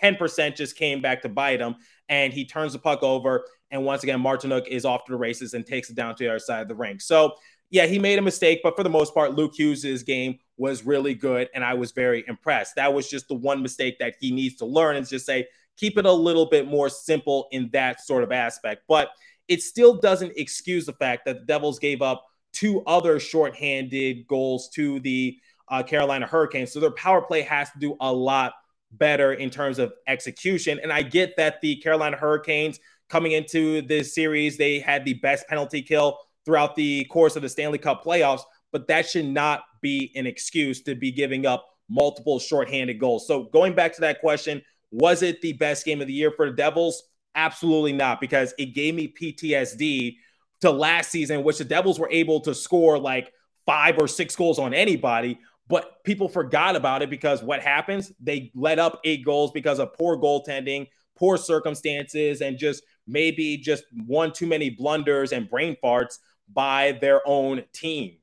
10% 0.02 0.56
just 0.56 0.76
came 0.76 1.00
back 1.00 1.22
to 1.22 1.28
bite 1.28 1.60
him 1.60 1.76
and 2.08 2.32
he 2.32 2.44
turns 2.44 2.72
the 2.72 2.78
puck 2.78 3.02
over. 3.02 3.44
And 3.70 3.84
once 3.84 4.02
again, 4.02 4.20
Martinook 4.20 4.68
is 4.68 4.84
off 4.84 5.04
to 5.06 5.12
the 5.12 5.18
races 5.18 5.54
and 5.54 5.66
takes 5.66 5.90
it 5.90 5.96
down 5.96 6.14
to 6.14 6.24
the 6.24 6.30
other 6.30 6.38
side 6.38 6.62
of 6.62 6.68
the 6.68 6.74
ring. 6.74 7.00
So, 7.00 7.34
yeah, 7.70 7.86
he 7.86 7.98
made 7.98 8.18
a 8.18 8.22
mistake, 8.22 8.60
but 8.62 8.76
for 8.76 8.82
the 8.82 8.90
most 8.90 9.12
part, 9.12 9.34
Luke 9.34 9.54
Hughes' 9.56 10.02
game 10.02 10.38
was 10.56 10.84
really 10.84 11.14
good, 11.14 11.48
and 11.54 11.64
I 11.64 11.74
was 11.74 11.92
very 11.92 12.24
impressed. 12.28 12.76
That 12.76 12.94
was 12.94 13.08
just 13.08 13.28
the 13.28 13.34
one 13.34 13.62
mistake 13.62 13.98
that 13.98 14.14
he 14.20 14.30
needs 14.30 14.56
to 14.56 14.66
learn 14.66 14.96
and 14.96 15.06
just 15.06 15.26
say, 15.26 15.46
keep 15.76 15.98
it 15.98 16.06
a 16.06 16.12
little 16.12 16.46
bit 16.46 16.66
more 16.66 16.88
simple 16.88 17.48
in 17.50 17.68
that 17.72 18.00
sort 18.00 18.22
of 18.22 18.32
aspect. 18.32 18.82
But 18.88 19.10
it 19.48 19.62
still 19.62 19.98
doesn't 20.00 20.32
excuse 20.36 20.86
the 20.86 20.92
fact 20.94 21.24
that 21.26 21.40
the 21.40 21.44
Devils 21.44 21.78
gave 21.78 22.02
up 22.02 22.24
two 22.52 22.82
other 22.86 23.20
shorthanded 23.20 24.26
goals 24.26 24.70
to 24.70 25.00
the 25.00 25.38
uh, 25.68 25.82
Carolina 25.82 26.26
Hurricanes. 26.26 26.72
So 26.72 26.80
their 26.80 26.92
power 26.92 27.20
play 27.20 27.42
has 27.42 27.70
to 27.72 27.78
do 27.78 27.96
a 28.00 28.12
lot 28.12 28.54
better 28.92 29.34
in 29.34 29.50
terms 29.50 29.78
of 29.78 29.92
execution. 30.06 30.80
And 30.82 30.92
I 30.92 31.02
get 31.02 31.36
that 31.36 31.60
the 31.60 31.76
Carolina 31.76 32.16
Hurricanes 32.16 32.80
coming 33.08 33.32
into 33.32 33.82
this 33.82 34.14
series, 34.14 34.56
they 34.56 34.78
had 34.78 35.04
the 35.04 35.14
best 35.14 35.46
penalty 35.48 35.82
kill 35.82 36.18
throughout 36.46 36.74
the 36.76 37.04
course 37.06 37.36
of 37.36 37.42
the 37.42 37.48
Stanley 37.48 37.76
Cup 37.76 38.02
playoffs, 38.02 38.42
but 38.72 38.88
that 38.88 39.06
should 39.06 39.26
not 39.26 39.64
be 39.82 40.12
an 40.14 40.26
excuse 40.26 40.80
to 40.82 40.94
be 40.94 41.12
giving 41.12 41.44
up 41.44 41.66
multiple 41.90 42.38
shorthanded 42.38 42.98
goals. 42.98 43.26
So 43.26 43.44
going 43.52 43.74
back 43.74 43.94
to 43.96 44.00
that 44.02 44.20
question, 44.20 44.62
was 44.90 45.22
it 45.22 45.42
the 45.42 45.52
best 45.52 45.84
game 45.84 46.00
of 46.00 46.06
the 46.06 46.12
year 46.12 46.30
for 46.30 46.48
the 46.48 46.56
Devils? 46.56 47.02
Absolutely 47.34 47.92
not, 47.92 48.20
because 48.20 48.54
it 48.58 48.74
gave 48.74 48.94
me 48.94 49.12
PTSD 49.12 50.16
to 50.62 50.70
last 50.70 51.10
season, 51.10 51.44
which 51.44 51.58
the 51.58 51.64
Devils 51.64 51.98
were 51.98 52.10
able 52.10 52.40
to 52.40 52.54
score 52.54 52.98
like 52.98 53.32
five 53.66 53.98
or 53.98 54.08
six 54.08 54.34
goals 54.34 54.58
on 54.58 54.72
anybody, 54.72 55.38
but 55.68 56.02
people 56.04 56.28
forgot 56.28 56.76
about 56.76 57.02
it 57.02 57.10
because 57.10 57.42
what 57.42 57.60
happens? 57.60 58.12
They 58.20 58.52
let 58.54 58.78
up 58.78 59.00
eight 59.04 59.24
goals 59.24 59.50
because 59.50 59.80
of 59.80 59.92
poor 59.94 60.16
goaltending, 60.16 60.86
poor 61.16 61.36
circumstances, 61.36 62.40
and 62.40 62.56
just 62.56 62.84
maybe 63.06 63.56
just 63.56 63.84
one 64.06 64.32
too 64.32 64.46
many 64.46 64.70
blunders 64.70 65.32
and 65.32 65.50
brain 65.50 65.76
farts 65.82 66.18
by 66.52 66.92
their 67.00 67.26
own 67.26 67.62
team. 67.72 68.16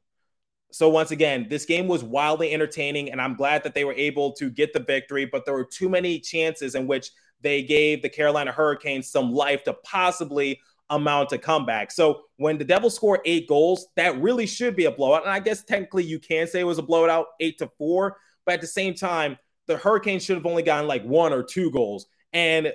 So 0.71 0.89
once 0.89 1.11
again, 1.11 1.47
this 1.49 1.65
game 1.65 1.87
was 1.87 2.03
wildly 2.03 2.51
entertaining, 2.51 3.11
and 3.11 3.21
I'm 3.21 3.35
glad 3.35 3.63
that 3.63 3.75
they 3.75 3.85
were 3.85 3.93
able 3.93 4.33
to 4.33 4.49
get 4.49 4.73
the 4.73 4.79
victory. 4.79 5.25
But 5.25 5.45
there 5.45 5.53
were 5.53 5.65
too 5.65 5.87
many 5.87 6.19
chances 6.19 6.73
in 6.73 6.87
which 6.87 7.11
they 7.41 7.61
gave 7.61 8.01
the 8.01 8.09
Carolina 8.09 8.51
Hurricanes 8.51 9.11
some 9.11 9.31
life 9.31 9.63
to 9.65 9.73
possibly 9.83 10.59
amount 10.89 11.29
to 11.29 11.37
comeback. 11.37 11.91
So 11.91 12.23
when 12.37 12.57
the 12.57 12.63
Devils 12.63 12.95
score 12.95 13.21
eight 13.25 13.47
goals, 13.47 13.87
that 13.95 14.19
really 14.19 14.45
should 14.45 14.75
be 14.75 14.85
a 14.85 14.91
blowout. 14.91 15.23
And 15.23 15.31
I 15.31 15.39
guess 15.39 15.63
technically 15.63 16.03
you 16.03 16.19
can 16.19 16.47
say 16.47 16.61
it 16.61 16.65
was 16.65 16.79
a 16.79 16.83
blowout, 16.83 17.27
eight 17.39 17.57
to 17.59 17.69
four. 17.77 18.17
But 18.45 18.55
at 18.55 18.61
the 18.61 18.67
same 18.67 18.93
time, 18.93 19.37
the 19.67 19.77
Hurricanes 19.77 20.23
should 20.23 20.37
have 20.37 20.45
only 20.45 20.63
gotten 20.63 20.87
like 20.87 21.03
one 21.03 21.33
or 21.33 21.43
two 21.43 21.71
goals. 21.71 22.07
And 22.33 22.73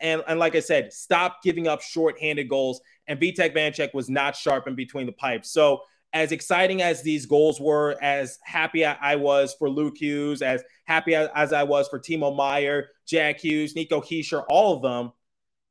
and, 0.00 0.22
and 0.26 0.38
like 0.38 0.54
I 0.54 0.60
said, 0.60 0.92
stop 0.92 1.42
giving 1.42 1.68
up 1.68 1.82
short-handed 1.82 2.48
goals. 2.48 2.80
And 3.06 3.20
Vitek 3.20 3.54
Vanecek 3.54 3.94
was 3.94 4.08
not 4.08 4.34
sharp 4.34 4.66
in 4.66 4.74
between 4.74 5.06
the 5.06 5.12
pipes. 5.12 5.50
So 5.50 5.82
as 6.12 6.32
exciting 6.32 6.82
as 6.82 7.02
these 7.02 7.26
goals 7.26 7.60
were, 7.60 7.96
as 8.02 8.38
happy 8.42 8.84
I 8.84 9.16
was 9.16 9.54
for 9.58 9.68
Luke 9.68 9.98
Hughes, 9.98 10.40
as 10.40 10.62
happy 10.84 11.14
as 11.14 11.52
I 11.52 11.62
was 11.62 11.88
for 11.88 12.00
Timo 12.00 12.34
Meier, 12.34 12.88
Jack 13.06 13.40
Hughes, 13.40 13.74
Nico 13.74 14.00
Hischier, 14.00 14.44
all 14.48 14.76
of 14.76 14.82
them, 14.82 15.12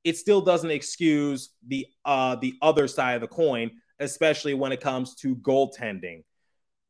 it 0.04 0.18
still 0.18 0.42
doesn't 0.42 0.70
excuse 0.70 1.50
the 1.66 1.88
uh, 2.06 2.36
the 2.36 2.56
other 2.62 2.88
side 2.88 3.16
of 3.16 3.22
the 3.22 3.28
coin, 3.28 3.72
especially 4.00 4.54
when 4.54 4.72
it 4.72 4.82
comes 4.82 5.16
to 5.16 5.36
goaltending. 5.38 6.24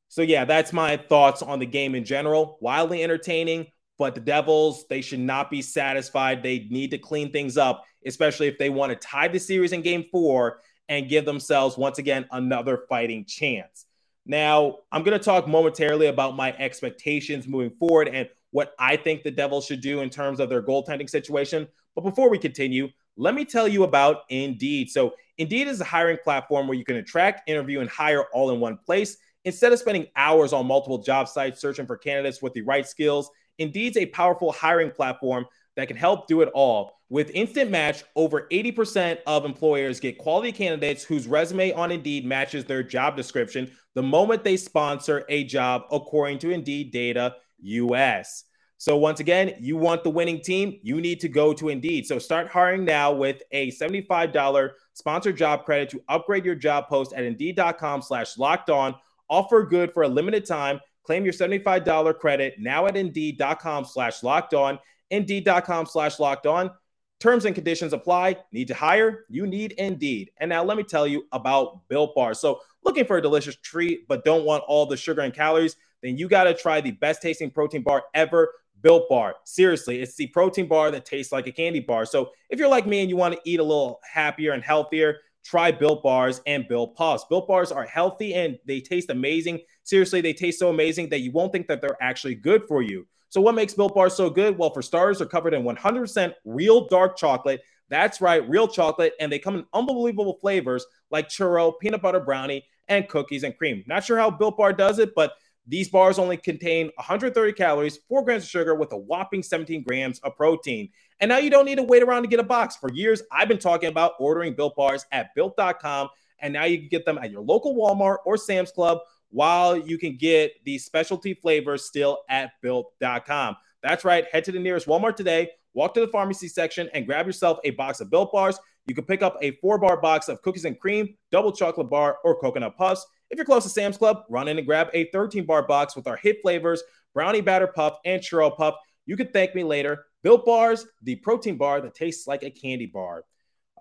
So 0.10 0.22
yeah, 0.22 0.44
that's 0.44 0.74
my 0.74 0.98
thoughts 0.98 1.42
on 1.42 1.60
the 1.60 1.66
game 1.66 1.96
in 1.96 2.04
general. 2.04 2.58
Wildly 2.60 3.04
entertaining, 3.04 3.68
but 3.98 4.16
the 4.16 4.22
Devils 4.22 4.86
they 4.90 5.02
should 5.02 5.20
not 5.20 5.50
be 5.50 5.62
satisfied. 5.62 6.44
They 6.44 6.68
need 6.70 6.92
to 6.92 6.98
clean 6.98 7.32
things 7.32 7.58
up, 7.58 7.84
especially 8.06 8.48
if 8.48 8.58
they 8.58 8.70
want 8.70 8.92
to 8.92 8.96
tie 8.96 9.28
the 9.28 9.40
series 9.40 9.72
in 9.72 9.82
Game 9.82 10.06
Four 10.12 10.60
and 10.90 11.10
give 11.10 11.26
themselves 11.26 11.78
once 11.78 11.98
again 11.98 12.26
another 12.32 12.84
fighting 12.90 13.26
chance. 13.26 13.86
Now, 14.26 14.80
I'm 14.92 15.04
going 15.04 15.18
to 15.18 15.24
talk 15.24 15.48
momentarily 15.48 16.08
about 16.08 16.36
my 16.36 16.54
expectations 16.54 17.48
moving 17.48 17.72
forward 17.78 18.08
and 18.08 18.28
what 18.52 18.74
I 18.80 18.96
think 18.96 19.24
the 19.24 19.32
Devils 19.32 19.66
should 19.66 19.82
do 19.82 20.02
in 20.02 20.10
terms 20.10 20.40
of 20.40 20.50
their 20.50 20.64
goaltending 20.64 21.10
situation. 21.10 21.68
But 21.94 22.02
before 22.02 22.30
we 22.30 22.40
continue, 22.40 22.90
let 23.18 23.36
me 23.36 23.46
tell 23.46 23.68
you 23.68 23.84
about 23.84 24.24
Indeed. 24.30 24.90
So, 24.90 25.14
Indeed 25.38 25.68
is 25.68 25.82
a 25.82 25.86
hiring 25.86 26.18
platform 26.24 26.68
where 26.68 26.78
you 26.78 26.86
can 26.86 26.96
attract, 26.96 27.50
interview, 27.50 27.82
and 27.82 27.90
hire 27.90 28.24
all 28.34 28.52
in 28.52 28.60
one 28.60 28.78
place. 28.78 29.18
Instead 29.44 29.74
of 29.74 29.80
spending 29.80 30.08
hours 30.16 30.54
on 30.54 30.66
multiple 30.66 30.98
job 30.98 31.28
sites 31.28 31.62
searching 31.62 31.86
for 31.86 31.98
candidates 31.98 32.42
with 32.42 32.54
the 32.54 32.62
right 32.62 32.88
skills, 32.88 33.30
Indeed's 33.58 33.98
a 33.98 34.06
powerful 34.08 34.52
hiring 34.52 34.92
platform 34.92 35.46
that 35.76 35.88
can 35.88 35.98
help 35.98 36.28
do 36.28 36.42
it 36.42 36.50
all. 36.54 36.94
With 37.10 37.30
Instant 37.32 37.70
Match, 37.70 38.04
over 38.16 38.48
80% 38.52 39.20
of 39.28 39.46
employers 39.46 40.00
get 40.00 40.18
quality 40.18 40.52
candidates 40.52 41.04
whose 41.04 41.28
resume 41.28 41.72
on 41.74 41.92
Indeed 41.92 42.26
matches 42.26 42.66
their 42.66 42.82
job 42.82 43.16
description 43.16 43.72
the 43.94 44.04
moment 44.04 44.44
they 44.44 44.58
sponsor 44.58 45.26
a 45.30 45.44
job, 45.44 45.84
according 45.92 46.40
to 46.40 46.52
Indeed 46.52 46.92
Data 46.92 47.36
US. 47.60 48.46
So, 48.78 48.98
once 48.98 49.20
again, 49.20 49.54
you 49.60 49.78
want 49.78 50.04
the 50.04 50.10
winning 50.10 50.42
team, 50.42 50.80
you 50.84 51.00
need 51.00 51.22
to 51.22 51.30
go 51.30 51.54
to 51.54 51.70
Indeed. 51.70 52.06
So, 52.06 52.20
start 52.20 52.50
hiring 52.50 52.84
now 52.84 53.14
with 53.14 53.42
a 53.52 53.72
$75 53.72 54.72
sponsored 54.94 55.38
job 55.38 55.64
credit 55.64 55.90
to 55.92 56.04
upgrade 56.10 56.44
your 56.44 56.56
job 56.56 56.88
post 56.88 57.14
at 57.14 57.24
Indeed.com 57.24 58.02
slash 58.02 58.38
locked 58.38 58.70
on. 58.70 58.96
Offer 59.30 59.64
good 59.64 59.94
for 59.94 60.04
a 60.04 60.08
limited 60.08 60.46
time. 60.46 60.80
Claim 61.06 61.24
your 61.24 61.34
$75 61.34 62.18
credit 62.20 62.56
now 62.60 62.88
at 62.88 62.98
Indeed.com 62.98 63.86
slash 63.86 64.24
locked 64.24 64.54
on. 64.54 64.80
Indeed.com 65.12 65.86
slash 65.86 66.20
locked 66.20 66.48
on. 66.48 66.72
Terms 67.20 67.46
and 67.46 67.56
conditions 67.56 67.94
apply. 67.94 68.38
Need 68.52 68.68
to 68.68 68.74
hire? 68.74 69.26
You 69.30 69.48
need 69.48 69.74
Indeed. 69.74 70.32
And 70.38 70.50
now 70.50 70.64
let 70.64 70.78
me 70.78 70.84
tell 70.84 71.08
you 71.08 71.26
about 71.32 71.88
Built 71.88 72.14
Bar. 72.14 72.34
So, 72.34 72.60
looking 72.84 73.06
for 73.06 73.18
a 73.18 73.22
delicious 73.22 73.56
treat 73.56 74.08
but 74.08 74.26
don't 74.26 74.46
want 74.46 74.64
all 74.68 74.86
the 74.86 74.98
sugar 74.98 75.22
and 75.22 75.34
calories? 75.34 75.76
Then 76.04 76.18
you 76.18 76.28
got 76.28 76.44
to 76.44 76.54
try 76.54 76.82
the 76.82 76.92
best 76.92 77.22
tasting 77.22 77.50
protein 77.50 77.84
bar 77.84 78.04
ever, 78.14 78.52
Built 78.82 79.08
Bar. 79.10 79.36
Seriously, 79.46 80.02
it's 80.02 80.16
the 80.16 80.28
protein 80.28 80.68
bar 80.68 80.92
that 80.92 81.06
tastes 81.06 81.32
like 81.32 81.48
a 81.48 81.52
candy 81.52 81.80
bar. 81.80 82.06
So, 82.06 82.32
if 82.50 82.60
you're 82.60 82.68
like 82.70 82.86
me 82.86 83.00
and 83.00 83.10
you 83.10 83.16
want 83.16 83.34
to 83.34 83.42
eat 83.46 83.60
a 83.60 83.64
little 83.64 84.02
happier 84.12 84.52
and 84.52 84.64
healthier, 84.64 85.20
try 85.46 85.72
Built 85.72 86.04
Bars 86.04 86.42
and 86.48 86.68
Built 86.68 86.96
Puffs. 86.96 87.24
Built 87.30 87.48
Bars 87.48 87.72
are 87.72 87.86
healthy 87.86 88.34
and 88.34 88.58
they 88.66 88.82
taste 88.82 89.12
amazing. 89.12 89.62
Seriously, 89.84 90.20
they 90.20 90.34
taste 90.34 90.60
so 90.60 90.70
amazing 90.70 91.10
that 91.10 91.20
you 91.20 91.32
won't 91.32 91.54
think 91.54 91.68
that 91.68 91.82
they're 91.82 92.02
actually 92.02 92.36
good 92.36 92.64
for 92.68 92.82
you. 92.82 93.08
So, 93.30 93.42
what 93.42 93.56
makes 93.56 93.74
Built 93.74 93.94
Bars 93.94 94.16
so 94.16 94.30
good? 94.30 94.58
Well, 94.58 94.74
for 94.74 94.82
starters, 94.82 95.20
they're 95.20 95.28
covered 95.28 95.54
in 95.54 95.64
100% 95.64 96.34
real 96.46 96.88
dark 96.88 97.16
chocolate. 97.18 97.62
That's 97.90 98.20
right, 98.20 98.48
real 98.50 98.68
chocolate. 98.68 99.14
And 99.20 99.32
they 99.32 99.40
come 99.40 99.56
in 99.56 99.66
unbelievable 99.74 100.38
flavors 100.42 100.86
like 101.12 101.30
churro, 101.30 101.74
peanut 101.80 102.02
butter 102.02 102.20
brownie, 102.20 102.66
and 102.88 103.08
cookies 103.08 103.44
and 103.44 103.56
cream. 103.56 103.84
Not 103.88 104.04
sure 104.04 104.18
how 104.18 104.32
Built 104.32 104.58
Bar 104.58 104.74
does 104.74 105.00
it, 105.00 105.14
but 105.16 105.34
these 105.68 105.90
bars 105.90 106.20
only 106.20 106.38
contain 106.38 106.92
130 106.98 107.54
calories, 107.54 108.00
4 108.08 108.24
grams 108.24 108.44
of 108.44 108.50
sugar, 108.50 108.76
with 108.76 108.92
a 108.92 108.98
whopping 108.98 109.44
17 109.44 109.84
grams 109.84 110.20
of 110.20 110.36
protein. 110.36 110.90
And 111.20 111.30
now 111.30 111.38
you 111.38 111.50
don't 111.50 111.66
need 111.66 111.78
to 111.78 111.84
wait 111.84 112.04
around 112.04 112.24
to 112.24 112.28
get 112.28 112.40
a 112.40 112.44
box. 112.44 112.76
For 112.76 112.92
years, 112.92 113.22
I've 113.32 113.48
been 113.48 113.58
talking 113.58 113.90
about 113.90 114.14
ordering 114.20 114.54
Built 114.54 114.76
Bars 114.76 115.06
at 115.12 115.34
built.com. 115.36 116.10
And 116.40 116.54
now 116.54 116.66
you 116.66 116.78
can 116.78 116.90
get 116.90 117.06
them 117.06 117.18
at 117.18 117.32
your 117.32 117.42
local 117.42 117.76
Walmart 117.76 118.18
or 118.26 118.38
Sam's 118.38 118.72
Club 118.72 119.00
while 119.30 119.78
you 119.78 119.98
can 119.98 120.18
get 120.18 120.52
the 120.66 120.78
specialty 120.78 121.34
flavors 121.34 121.86
still 121.86 122.20
at 122.30 122.52
built.com. 122.62 123.56
That's 123.82 124.06
right. 124.06 124.26
Head 124.32 124.44
to 124.46 124.52
the 124.52 124.60
nearest 124.60 124.88
Walmart 124.88 125.16
today, 125.16 125.52
walk 125.74 125.94
to 125.94 126.02
the 126.02 126.08
pharmacy 126.08 126.48
section, 126.48 126.90
and 126.94 127.06
grab 127.06 127.26
yourself 127.26 127.60
a 127.64 127.72
box 127.72 128.02
of 128.02 128.10
built 128.10 128.32
bars. 128.32 128.60
You 128.88 128.96
can 128.96 129.06
pick 129.06 129.22
up 129.22 129.38
a 129.42 129.52
four 129.62 129.78
bar 129.78 130.00
box 130.00 130.30
of 130.30 130.42
cookies 130.42 130.66
and 130.66 130.80
cream, 130.80 131.16
double 131.32 131.52
chocolate 131.52 131.90
bar, 131.90 132.18
or 132.24 132.40
coconut 132.40 132.78
puffs. 132.78 133.06
If 133.30 133.38
you're 133.38 133.46
close 133.46 133.64
to 133.64 133.70
Sam's 133.70 133.98
Club, 133.98 134.24
run 134.30 134.48
in 134.48 134.58
and 134.58 134.68
grab 134.68 134.90
a 134.94 135.10
13 135.12 135.46
bar 135.46 135.66
box 135.66 135.96
with 135.96 136.08
our 136.08 136.16
hit 136.16 136.38
flavors, 136.42 136.84
brownie 137.14 137.42
batter 137.42 137.68
puff, 137.68 137.98
and 138.06 138.22
churro 138.22 138.56
puff. 138.56 138.76
You 139.06 139.18
can 139.18 139.28
thank 139.28 139.56
me 139.56 139.64
later. 139.64 140.06
Built 140.24 140.46
bars, 140.46 140.86
the 141.04 141.16
protein 141.18 141.58
bar 141.58 141.82
that 141.82 141.96
tastes 141.96 142.28
like 142.28 142.44
a 142.44 142.50
candy 142.50 142.88
bar. 142.88 143.24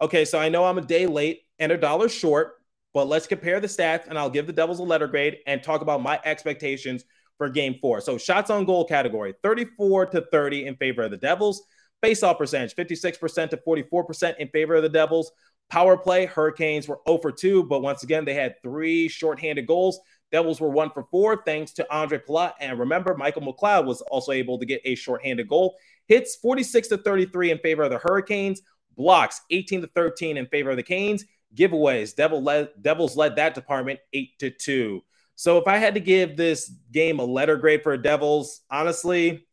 Okay, 0.01 0.25
so 0.25 0.39
I 0.39 0.49
know 0.49 0.65
I'm 0.65 0.79
a 0.79 0.83
day 0.83 1.07
late 1.07 1.43
and 1.59 1.73
a 1.73 1.79
dollar 1.79 2.09
short, 2.09 2.55
but 2.93 3.07
let's 3.07 3.27
compare 3.27 3.61
the 3.61 3.67
stats 3.67 4.07
and 4.09 4.19
I'll 4.19 4.31
give 4.31 4.47
the 4.47 4.53
Devils 4.53 4.79
a 4.79 4.83
letter 4.83 5.07
grade 5.07 5.39
and 5.47 5.63
talk 5.63 5.83
about 5.83 6.03
my 6.03 6.21
expectations 6.25 7.05
for 7.39 7.49
game 7.49 7.77
four. 7.81 8.01
So, 8.01 8.19
shots 8.19 8.51
on 8.51 8.65
goal 8.65 8.85
category 8.85 9.35
34 9.43 10.07
to 10.07 10.27
30 10.33 10.67
in 10.67 10.77
favor 10.77 11.03
of 11.03 11.11
the 11.11 11.17
Devils. 11.17 11.63
Faceoff 12.03 12.39
percentage 12.39 12.75
56% 12.77 13.51
to 13.51 13.57
44% 13.57 14.37
in 14.39 14.49
favor 14.49 14.75
of 14.75 14.83
the 14.83 14.89
Devils. 14.89 15.33
Power 15.70 15.96
play, 15.96 16.27
Hurricanes 16.27 16.87
were 16.87 17.00
0 17.09 17.18
for 17.18 17.33
2, 17.33 17.64
but 17.64 17.83
once 17.83 18.03
again, 18.03 18.24
they 18.24 18.35
had 18.35 18.55
three 18.62 19.09
shorthanded 19.09 19.66
goals. 19.66 19.98
Devils 20.31 20.61
were 20.61 20.68
1 20.68 20.90
for 20.90 21.07
4, 21.11 21.42
thanks 21.44 21.72
to 21.72 21.94
Andre 21.94 22.18
Palat. 22.18 22.53
And 22.61 22.79
remember, 22.79 23.16
Michael 23.16 23.42
McLeod 23.42 23.85
was 23.87 24.00
also 24.03 24.33
able 24.33 24.59
to 24.59 24.66
get 24.66 24.81
a 24.85 24.94
shorthanded 24.94 25.48
goal. 25.48 25.77
Hits 26.07 26.37
46 26.37 26.88
to 26.88 26.98
33 26.98 27.53
in 27.53 27.59
favor 27.59 27.83
of 27.83 27.90
the 27.90 27.98
Hurricanes. 27.98 28.62
Blocks 28.96 29.40
18 29.50 29.83
to 29.83 29.87
13 29.88 30.37
in 30.37 30.46
favor 30.46 30.70
of 30.70 30.77
the 30.77 30.83
Canes 30.83 31.24
giveaways. 31.55 32.14
Devil 32.14 32.42
led, 32.42 32.70
Devils 32.81 33.16
led 33.16 33.37
that 33.37 33.55
department 33.55 34.00
eight 34.12 34.38
to 34.38 34.50
two. 34.50 35.03
So 35.37 35.59
if 35.59 35.66
I 35.66 35.79
had 35.79 35.94
to 35.94 36.00
give 36.00 36.37
this 36.37 36.70
game 36.92 37.18
a 37.18 37.24
letter 37.24 37.57
grade 37.57 37.83
for 37.83 37.96
Devils, 37.96 38.61
honestly, 38.70 39.46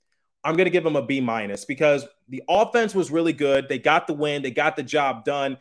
I'm 0.43 0.55
going 0.55 0.65
to 0.65 0.71
give 0.71 0.83
them 0.83 0.95
a 0.95 1.05
B 1.05 1.21
minus 1.21 1.65
because 1.65 2.05
the 2.29 2.43
offense 2.47 2.93
was 2.93 3.11
really 3.11 3.33
good. 3.33 3.67
They 3.67 3.79
got 3.79 4.07
the 4.07 4.13
win, 4.13 4.41
they 4.41 4.51
got 4.51 4.75
the 4.75 4.83
job 4.83 5.25
done, 5.25 5.57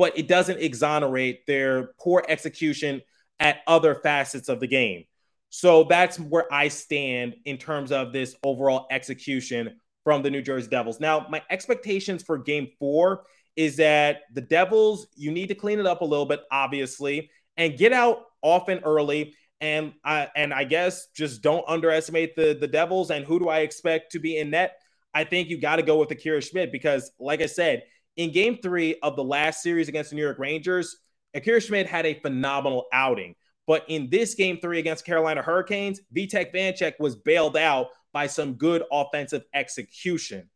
but 0.00 0.18
it 0.18 0.26
doesn't 0.26 0.58
exonerate 0.60 1.46
their 1.46 1.90
poor 2.00 2.24
execution 2.26 3.02
at 3.38 3.58
other 3.66 3.94
facets 3.94 4.48
of 4.48 4.58
the 4.58 4.66
game. 4.66 5.04
So 5.50 5.84
that's 5.84 6.18
where 6.18 6.50
I 6.50 6.68
stand 6.68 7.36
in 7.44 7.58
terms 7.58 7.92
of 7.92 8.10
this 8.10 8.34
overall 8.42 8.86
execution 8.90 9.78
from 10.02 10.22
the 10.22 10.30
New 10.30 10.40
Jersey 10.40 10.70
Devils. 10.70 11.00
Now, 11.00 11.26
my 11.28 11.42
expectations 11.50 12.22
for 12.22 12.38
game 12.38 12.68
four 12.78 13.24
is 13.56 13.76
that 13.76 14.22
the 14.32 14.40
Devils, 14.40 15.06
you 15.16 15.32
need 15.32 15.48
to 15.48 15.54
clean 15.54 15.78
it 15.78 15.84
up 15.84 16.00
a 16.00 16.06
little 16.06 16.24
bit, 16.24 16.40
obviously, 16.50 17.28
and 17.58 17.76
get 17.76 17.92
out 17.92 18.22
often 18.40 18.78
early. 18.84 19.34
And 19.60 19.92
I 20.02 20.28
and 20.34 20.54
I 20.54 20.64
guess 20.64 21.08
just 21.14 21.42
don't 21.42 21.68
underestimate 21.68 22.36
the 22.36 22.56
the 22.58 22.68
Devils. 22.68 23.10
And 23.10 23.26
who 23.26 23.38
do 23.38 23.50
I 23.50 23.58
expect 23.58 24.12
to 24.12 24.18
be 24.18 24.38
in 24.38 24.48
net? 24.48 24.80
I 25.12 25.24
think 25.24 25.50
you 25.50 25.60
got 25.60 25.76
to 25.76 25.82
go 25.82 25.98
with 25.98 26.10
Akira 26.10 26.40
Schmid 26.40 26.72
because, 26.72 27.10
like 27.20 27.42
I 27.42 27.46
said, 27.46 27.82
in 28.16 28.32
game 28.32 28.58
three 28.62 28.96
of 29.02 29.16
the 29.16 29.24
last 29.24 29.62
series 29.62 29.88
against 29.88 30.10
the 30.10 30.16
New 30.16 30.22
York 30.22 30.38
Rangers, 30.38 30.96
Akira 31.34 31.60
Schmid 31.60 31.86
had 31.86 32.06
a 32.06 32.14
phenomenal 32.20 32.86
outing. 32.92 33.34
But 33.66 33.84
in 33.88 34.10
this 34.10 34.34
game 34.34 34.58
three 34.60 34.78
against 34.78 35.04
Carolina 35.04 35.42
Hurricanes, 35.42 36.00
Vitek 36.14 36.52
Vanecek 36.52 36.94
was 36.98 37.14
bailed 37.14 37.56
out 37.56 37.88
by 38.12 38.26
some 38.26 38.54
good 38.54 38.82
offensive 38.90 39.44
execution. 39.54 40.50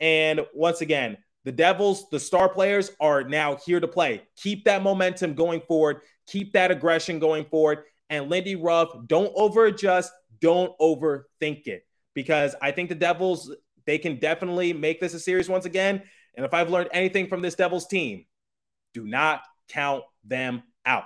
And 0.00 0.40
once 0.52 0.80
again, 0.80 1.18
the 1.44 1.52
Devils, 1.52 2.10
the 2.10 2.18
star 2.18 2.48
players 2.48 2.90
are 3.00 3.22
now 3.22 3.56
here 3.64 3.78
to 3.78 3.86
play. 3.86 4.22
Keep 4.36 4.64
that 4.64 4.82
momentum 4.82 5.34
going 5.34 5.60
forward, 5.60 6.00
keep 6.26 6.52
that 6.54 6.72
aggression 6.72 7.20
going 7.20 7.44
forward. 7.44 7.84
And 8.10 8.28
Lindy 8.28 8.56
Ruff, 8.56 8.88
don't 9.06 9.34
overadjust, 9.36 10.08
don't 10.40 10.76
overthink 10.80 11.68
it. 11.68 11.86
Because 12.14 12.56
I 12.60 12.72
think 12.72 12.88
the 12.88 12.96
Devils, 12.96 13.54
they 13.84 13.98
can 13.98 14.18
definitely 14.18 14.72
make 14.72 15.00
this 15.00 15.14
a 15.14 15.20
series 15.20 15.48
once 15.48 15.66
again. 15.66 16.02
And 16.36 16.44
if 16.44 16.54
I've 16.54 16.70
learned 16.70 16.90
anything 16.92 17.28
from 17.28 17.42
this 17.42 17.54
Devils 17.54 17.86
team, 17.86 18.26
do 18.94 19.06
not 19.06 19.42
count 19.68 20.04
them 20.24 20.62
out. 20.84 21.04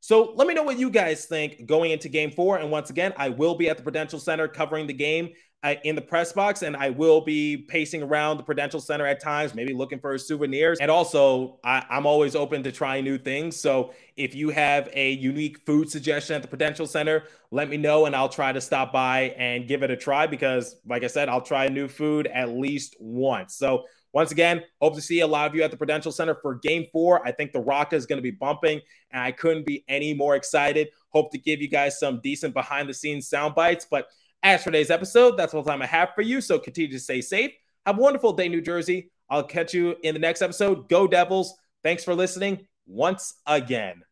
So 0.00 0.32
let 0.34 0.46
me 0.46 0.52
know 0.52 0.64
what 0.64 0.78
you 0.78 0.90
guys 0.90 1.24
think 1.24 1.64
going 1.64 1.90
into 1.90 2.10
game 2.10 2.30
four. 2.30 2.58
And 2.58 2.70
once 2.70 2.90
again, 2.90 3.14
I 3.16 3.30
will 3.30 3.54
be 3.54 3.70
at 3.70 3.78
the 3.78 3.82
Prudential 3.82 4.18
Center 4.18 4.48
covering 4.48 4.86
the 4.86 4.92
game 4.92 5.30
uh, 5.62 5.76
in 5.82 5.94
the 5.94 6.02
press 6.02 6.30
box, 6.30 6.60
and 6.60 6.76
I 6.76 6.90
will 6.90 7.22
be 7.22 7.56
pacing 7.56 8.02
around 8.02 8.36
the 8.36 8.42
Prudential 8.42 8.80
Center 8.80 9.06
at 9.06 9.18
times, 9.18 9.54
maybe 9.54 9.72
looking 9.72 9.98
for 9.98 10.18
souvenirs. 10.18 10.78
And 10.78 10.90
also, 10.90 11.58
I, 11.64 11.86
I'm 11.88 12.04
always 12.04 12.36
open 12.36 12.62
to 12.64 12.70
trying 12.70 13.02
new 13.04 13.16
things. 13.16 13.56
So 13.56 13.94
if 14.14 14.34
you 14.34 14.50
have 14.50 14.90
a 14.92 15.12
unique 15.12 15.64
food 15.64 15.88
suggestion 15.88 16.36
at 16.36 16.42
the 16.42 16.48
Prudential 16.48 16.86
Center, 16.86 17.24
let 17.50 17.70
me 17.70 17.78
know, 17.78 18.04
and 18.04 18.14
I'll 18.14 18.28
try 18.28 18.52
to 18.52 18.60
stop 18.60 18.92
by 18.92 19.34
and 19.38 19.66
give 19.66 19.82
it 19.82 19.90
a 19.90 19.96
try 19.96 20.26
because, 20.26 20.76
like 20.84 21.02
I 21.02 21.06
said, 21.06 21.30
I'll 21.30 21.40
try 21.40 21.64
a 21.64 21.70
new 21.70 21.88
food 21.88 22.26
at 22.26 22.50
least 22.50 22.94
once. 23.00 23.54
So 23.54 23.84
once 24.14 24.30
again, 24.30 24.62
hope 24.80 24.94
to 24.94 25.00
see 25.00 25.20
a 25.20 25.26
lot 25.26 25.50
of 25.50 25.56
you 25.56 25.64
at 25.64 25.72
the 25.72 25.76
Prudential 25.76 26.12
Center 26.12 26.36
for 26.36 26.54
game 26.54 26.86
four. 26.92 27.26
I 27.26 27.32
think 27.32 27.52
the 27.52 27.58
Rock 27.58 27.92
is 27.92 28.06
going 28.06 28.18
to 28.18 28.22
be 28.22 28.30
bumping, 28.30 28.80
and 29.10 29.20
I 29.20 29.32
couldn't 29.32 29.66
be 29.66 29.84
any 29.88 30.14
more 30.14 30.36
excited. 30.36 30.88
Hope 31.08 31.32
to 31.32 31.38
give 31.38 31.60
you 31.60 31.66
guys 31.68 31.98
some 31.98 32.20
decent 32.22 32.54
behind 32.54 32.88
the 32.88 32.94
scenes 32.94 33.28
sound 33.28 33.56
bites. 33.56 33.88
But 33.90 34.06
as 34.44 34.62
for 34.62 34.70
today's 34.70 34.92
episode, 34.92 35.36
that's 35.36 35.52
all 35.52 35.64
the 35.64 35.70
time 35.70 35.82
I 35.82 35.86
have 35.86 36.10
for 36.14 36.22
you. 36.22 36.40
So 36.40 36.60
continue 36.60 36.92
to 36.92 37.00
stay 37.00 37.20
safe. 37.20 37.50
Have 37.86 37.98
a 37.98 38.00
wonderful 38.00 38.32
day, 38.32 38.48
New 38.48 38.60
Jersey. 38.60 39.10
I'll 39.28 39.42
catch 39.42 39.74
you 39.74 39.96
in 40.04 40.14
the 40.14 40.20
next 40.20 40.42
episode. 40.42 40.88
Go 40.88 41.08
Devils. 41.08 41.52
Thanks 41.82 42.04
for 42.04 42.14
listening 42.14 42.68
once 42.86 43.34
again. 43.46 44.04